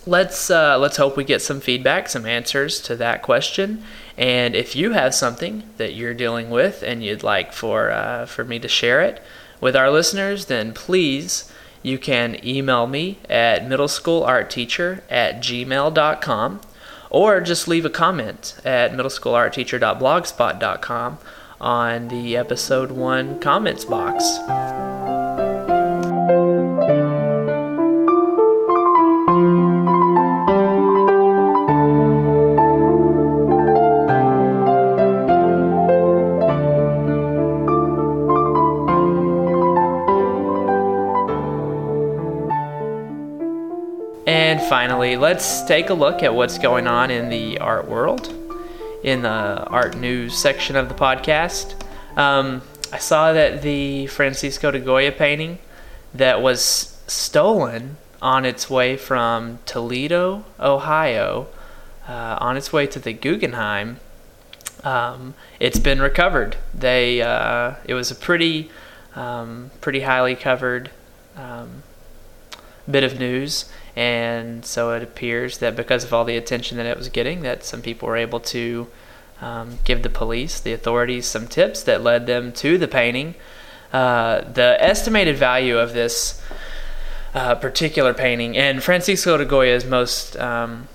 let's 0.05 0.49
uh, 0.49 0.77
let's 0.77 0.97
hope 0.97 1.17
we 1.17 1.23
get 1.23 1.41
some 1.41 1.59
feedback, 1.59 2.09
some 2.09 2.25
answers 2.25 2.81
to 2.81 2.95
that 2.97 3.21
question. 3.21 3.83
And 4.17 4.55
if 4.55 4.75
you 4.75 4.91
have 4.91 5.15
something 5.15 5.63
that 5.77 5.93
you're 5.93 6.13
dealing 6.13 6.49
with 6.49 6.83
and 6.83 7.01
you'd 7.03 7.23
like 7.23 7.53
for 7.53 7.91
uh, 7.91 8.25
for 8.25 8.43
me 8.43 8.59
to 8.59 8.67
share 8.67 9.01
it 9.01 9.21
with 9.59 9.75
our 9.75 9.89
listeners, 9.89 10.45
then 10.45 10.73
please 10.73 11.51
you 11.81 11.97
can 11.97 12.37
email 12.45 12.85
me 12.87 13.19
at 13.29 13.63
middleschoolartteacher 13.63 15.01
at 15.09 15.41
gmail.com 15.41 16.61
or 17.09 17.41
just 17.41 17.67
leave 17.67 17.85
a 17.85 17.89
comment 17.89 18.55
at 18.65 18.93
middleschoolartteacher.blogspot.com 18.93 21.17
on 21.61 22.07
the 22.09 22.37
episode 22.37 22.91
one 22.91 23.39
comments 23.39 23.85
box. 23.85 24.92
Finally, 44.73 45.15
let's 45.15 45.61
take 45.65 45.91
a 45.91 45.93
look 45.93 46.23
at 46.23 46.33
what's 46.33 46.57
going 46.57 46.87
on 46.87 47.11
in 47.11 47.29
the 47.29 47.59
art 47.59 47.87
world 47.87 48.33
in 49.03 49.21
the 49.21 49.63
art 49.67 49.95
news 49.95 50.35
section 50.35 50.75
of 50.75 50.89
the 50.89 50.95
podcast. 50.95 51.75
Um, 52.17 52.63
I 52.91 52.97
saw 52.97 53.33
that 53.33 53.61
the 53.61 54.07
Francisco 54.07 54.71
de 54.71 54.79
Goya 54.79 55.11
painting 55.11 55.59
that 56.15 56.41
was 56.41 56.99
stolen 57.05 57.97
on 58.19 58.45
its 58.45 58.67
way 58.67 58.97
from 58.97 59.59
Toledo, 59.67 60.43
Ohio, 60.59 61.45
uh, 62.07 62.39
on 62.41 62.57
its 62.57 62.73
way 62.73 62.87
to 62.87 62.97
the 62.97 63.13
Guggenheim. 63.13 63.99
Um, 64.83 65.35
it's 65.59 65.77
been 65.77 66.01
recovered. 66.01 66.57
They 66.73 67.21
uh, 67.21 67.75
it 67.85 67.93
was 67.93 68.09
a 68.09 68.15
pretty 68.15 68.71
um, 69.15 69.69
pretty 69.81 69.99
highly 69.99 70.33
covered 70.33 70.89
um, 71.37 71.83
bit 72.89 73.03
of 73.03 73.19
news, 73.19 73.69
and 73.95 74.65
so 74.65 74.91
it 74.91 75.03
appears 75.03 75.59
that 75.59 75.75
because 75.75 76.03
of 76.03 76.13
all 76.13 76.25
the 76.25 76.37
attention 76.37 76.77
that 76.77 76.85
it 76.85 76.97
was 76.97 77.09
getting, 77.09 77.41
that 77.41 77.63
some 77.63 77.81
people 77.81 78.07
were 78.07 78.17
able 78.17 78.39
to 78.39 78.87
um, 79.41 79.79
give 79.83 80.03
the 80.03 80.09
police, 80.09 80.59
the 80.59 80.73
authorities, 80.73 81.25
some 81.25 81.47
tips 81.47 81.83
that 81.83 82.03
led 82.03 82.27
them 82.27 82.51
to 82.53 82.77
the 82.77 82.87
painting. 82.87 83.35
Uh, 83.91 84.41
the 84.53 84.75
estimated 84.81 85.37
value 85.37 85.77
of 85.77 85.93
this 85.93 86.41
uh, 87.33 87.55
particular 87.55 88.13
painting, 88.13 88.57
and 88.57 88.81
Francisco 88.83 89.37
de 89.37 89.45
Goya's 89.45 89.85
most 89.85 90.35
um, 90.37 90.87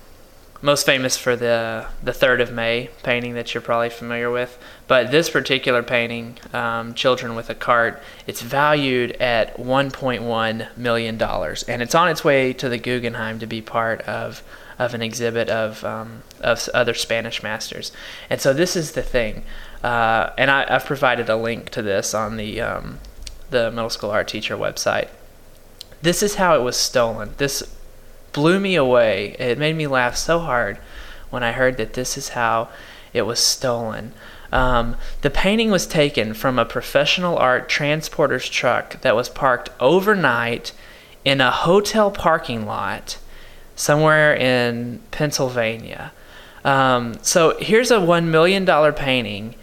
most 0.61 0.85
famous 0.85 1.17
for 1.17 1.35
the 1.35 1.87
the 2.03 2.13
Third 2.13 2.41
of 2.41 2.51
May 2.51 2.89
painting 3.03 3.33
that 3.35 3.53
you're 3.53 3.61
probably 3.61 3.89
familiar 3.89 4.29
with. 4.29 4.57
But 4.87 5.11
this 5.11 5.29
particular 5.29 5.83
painting, 5.83 6.37
um, 6.53 6.93
"Children 6.93 7.35
with 7.35 7.49
a 7.49 7.55
Cart," 7.55 8.01
it's 8.27 8.41
valued 8.41 9.11
at 9.13 9.57
1.1 9.57 10.67
million 10.75 11.17
dollars, 11.17 11.63
and 11.63 11.81
it's 11.81 11.95
on 11.95 12.09
its 12.09 12.23
way 12.23 12.53
to 12.53 12.69
the 12.69 12.77
Guggenheim 12.77 13.39
to 13.39 13.47
be 13.47 13.61
part 13.61 14.01
of 14.01 14.43
of 14.77 14.93
an 14.93 15.01
exhibit 15.01 15.49
of 15.49 15.83
um, 15.83 16.23
of 16.41 16.67
other 16.73 16.93
Spanish 16.93 17.43
masters. 17.43 17.91
And 18.29 18.41
so 18.41 18.53
this 18.53 18.75
is 18.75 18.93
the 18.93 19.03
thing, 19.03 19.43
uh, 19.83 20.31
and 20.37 20.49
I, 20.49 20.71
have 20.71 20.85
provided 20.85 21.29
a 21.29 21.35
link 21.35 21.69
to 21.71 21.81
this 21.81 22.13
on 22.13 22.37
the 22.37 22.61
um, 22.61 22.99
the 23.49 23.71
middle 23.71 23.89
school 23.89 24.11
art 24.11 24.27
teacher 24.27 24.57
website. 24.57 25.09
This 26.01 26.23
is 26.23 26.35
how 26.35 26.55
it 26.55 26.63
was 26.63 26.77
stolen. 26.77 27.33
This 27.37 27.63
blew 28.33 28.59
me 28.59 28.75
away. 28.75 29.35
It 29.39 29.57
made 29.57 29.75
me 29.75 29.87
laugh 29.87 30.15
so 30.15 30.39
hard 30.39 30.77
when 31.29 31.43
I 31.43 31.51
heard 31.51 31.77
that 31.77 31.93
this 31.93 32.17
is 32.17 32.29
how 32.29 32.69
it 33.13 33.23
was 33.23 33.39
stolen. 33.39 34.13
Um, 34.51 34.95
the 35.21 35.29
painting 35.29 35.69
was 35.69 35.85
taken 35.85 36.33
from 36.33 36.57
a 36.57 36.65
professional 36.65 37.37
art 37.37 37.69
transporter's 37.69 38.49
truck 38.49 39.01
that 39.01 39.15
was 39.15 39.29
parked 39.29 39.69
overnight 39.79 40.71
in 41.23 41.41
a 41.41 41.51
hotel 41.51 42.09
parking 42.09 42.65
lot 42.65 43.17
somewhere 43.75 44.35
in 44.35 45.01
Pennsylvania. 45.11 46.11
Um, 46.65 47.15
so 47.21 47.57
here's 47.59 47.91
a 47.91 47.97
$1 47.97 48.25
million 48.25 48.65
painting 48.93 49.55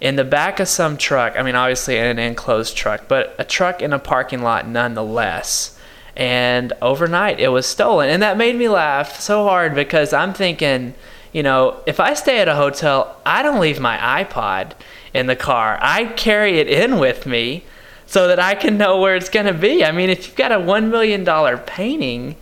in 0.00 0.16
the 0.16 0.24
back 0.24 0.60
of 0.60 0.68
some 0.68 0.96
truck. 0.96 1.34
I 1.36 1.42
mean, 1.42 1.54
obviously 1.54 1.96
in 1.96 2.04
an 2.04 2.18
enclosed 2.18 2.76
truck, 2.76 3.08
but 3.08 3.34
a 3.38 3.44
truck 3.44 3.80
in 3.80 3.92
a 3.92 3.98
parking 3.98 4.42
lot 4.42 4.68
nonetheless 4.68 5.78
and 6.16 6.72
overnight 6.80 7.40
it 7.40 7.48
was 7.48 7.66
stolen. 7.66 8.08
And 8.08 8.22
that 8.22 8.36
made 8.36 8.56
me 8.56 8.68
laugh 8.68 9.20
so 9.20 9.44
hard 9.44 9.74
because 9.74 10.12
i'm 10.12 10.32
thinking 10.32 10.94
you 11.32 11.42
know 11.42 11.82
if 11.86 11.98
i 11.98 12.14
stay 12.14 12.38
at 12.38 12.48
a 12.48 12.54
hotel 12.54 13.16
i 13.26 13.42
don't 13.42 13.60
leave 13.60 13.80
my 13.80 14.24
ipod 14.24 14.72
in 15.12 15.26
the 15.26 15.36
car. 15.36 15.78
I 15.80 16.06
carry 16.06 16.58
it 16.58 16.68
in 16.68 16.98
with 16.98 17.24
me 17.26 17.64
so 18.06 18.28
that 18.28 18.38
i 18.38 18.54
can 18.54 18.78
know 18.78 19.00
where 19.00 19.16
it's 19.16 19.28
going 19.28 19.46
to 19.46 19.54
be. 19.54 19.84
I 19.84 19.92
mean 19.92 20.10
if 20.10 20.26
you've 20.26 20.36
got 20.36 20.52
a 20.52 20.56
$1 20.56 20.90
million 20.90 21.58
painting 21.66 22.36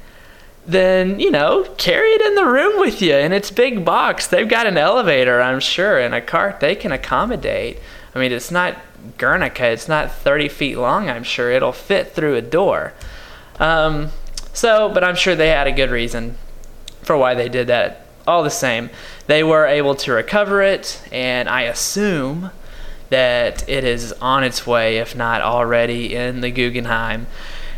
then 0.64 1.18
you 1.18 1.30
know 1.30 1.64
carry 1.76 2.10
it 2.10 2.20
in 2.20 2.36
the 2.36 2.46
room 2.46 2.78
with 2.78 3.02
you 3.02 3.14
in 3.14 3.32
its 3.32 3.50
big 3.50 3.84
box. 3.84 4.26
They've 4.26 4.48
got 4.48 4.66
an 4.66 4.76
elevator 4.76 5.40
i'm 5.40 5.60
sure 5.60 5.98
and 5.98 6.14
a 6.14 6.20
cart 6.20 6.60
they 6.60 6.74
can 6.74 6.92
accommodate. 6.92 7.78
I 8.14 8.18
mean 8.18 8.32
it's 8.32 8.50
not 8.50 8.76
guernica 9.18 9.66
it's 9.66 9.88
not 9.88 10.12
30 10.12 10.48
feet 10.48 10.76
long 10.76 11.08
i'm 11.08 11.24
sure. 11.24 11.50
It'll 11.50 11.72
fit 11.72 12.12
through 12.12 12.36
a 12.36 12.42
door 12.42 12.92
um, 13.58 14.10
so, 14.52 14.90
but 14.92 15.04
I'm 15.04 15.16
sure 15.16 15.34
they 15.34 15.48
had 15.48 15.66
a 15.66 15.72
good 15.72 15.90
reason 15.90 16.36
for 17.02 17.16
why 17.16 17.34
they 17.34 17.48
did 17.48 17.66
that. 17.68 18.06
All 18.24 18.44
the 18.44 18.50
same, 18.50 18.90
they 19.26 19.42
were 19.42 19.66
able 19.66 19.96
to 19.96 20.12
recover 20.12 20.62
it, 20.62 21.02
and 21.10 21.48
I 21.48 21.62
assume 21.62 22.52
that 23.10 23.68
it 23.68 23.82
is 23.82 24.12
on 24.14 24.44
its 24.44 24.64
way, 24.64 24.98
if 24.98 25.16
not 25.16 25.42
already, 25.42 26.14
in 26.14 26.40
the 26.40 26.50
Guggenheim 26.50 27.26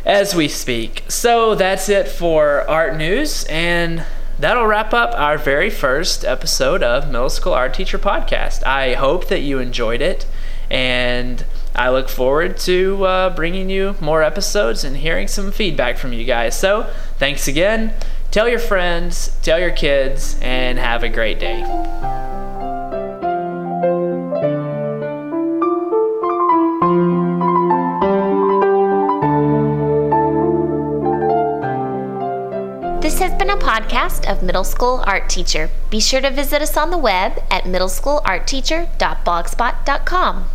as 0.05 0.35
we 0.35 0.47
speak. 0.47 1.03
So 1.07 1.55
that's 1.55 1.89
it 1.89 2.07
for 2.07 2.61
art 2.69 2.95
news, 2.95 3.43
and 3.45 4.05
that'll 4.37 4.67
wrap 4.67 4.93
up 4.93 5.13
our 5.17 5.37
very 5.37 5.71
first 5.71 6.23
episode 6.23 6.83
of 6.83 7.07
Middle 7.07 7.29
School 7.29 7.53
Art 7.53 7.73
Teacher 7.73 7.97
Podcast. 7.97 8.63
I 8.63 8.93
hope 8.93 9.27
that 9.29 9.41
you 9.41 9.57
enjoyed 9.57 10.01
it, 10.01 10.27
and 10.69 11.43
I 11.75 11.89
look 11.89 12.09
forward 12.09 12.57
to 12.59 13.03
uh, 13.05 13.35
bringing 13.35 13.69
you 13.69 13.95
more 13.99 14.23
episodes 14.23 14.83
and 14.83 14.97
hearing 14.97 15.27
some 15.27 15.51
feedback 15.51 15.97
from 15.97 16.13
you 16.13 16.23
guys. 16.23 16.57
So, 16.57 16.89
thanks 17.17 17.47
again. 17.47 17.93
Tell 18.31 18.49
your 18.49 18.59
friends, 18.59 19.37
tell 19.41 19.59
your 19.59 19.71
kids, 19.71 20.37
and 20.41 20.79
have 20.79 21.03
a 21.03 21.09
great 21.09 21.39
day. 21.39 21.61
This 33.01 33.19
has 33.19 33.33
been 33.35 33.51
a 33.51 33.57
podcast 33.57 34.29
of 34.29 34.41
Middle 34.41 34.63
School 34.63 35.03
Art 35.05 35.29
Teacher. 35.29 35.69
Be 35.89 35.99
sure 35.99 36.21
to 36.21 36.31
visit 36.31 36.61
us 36.61 36.75
on 36.75 36.89
the 36.89 36.97
web 36.97 37.43
at 37.51 37.65
middleschoolartteacher.blogspot.com. 37.65 40.49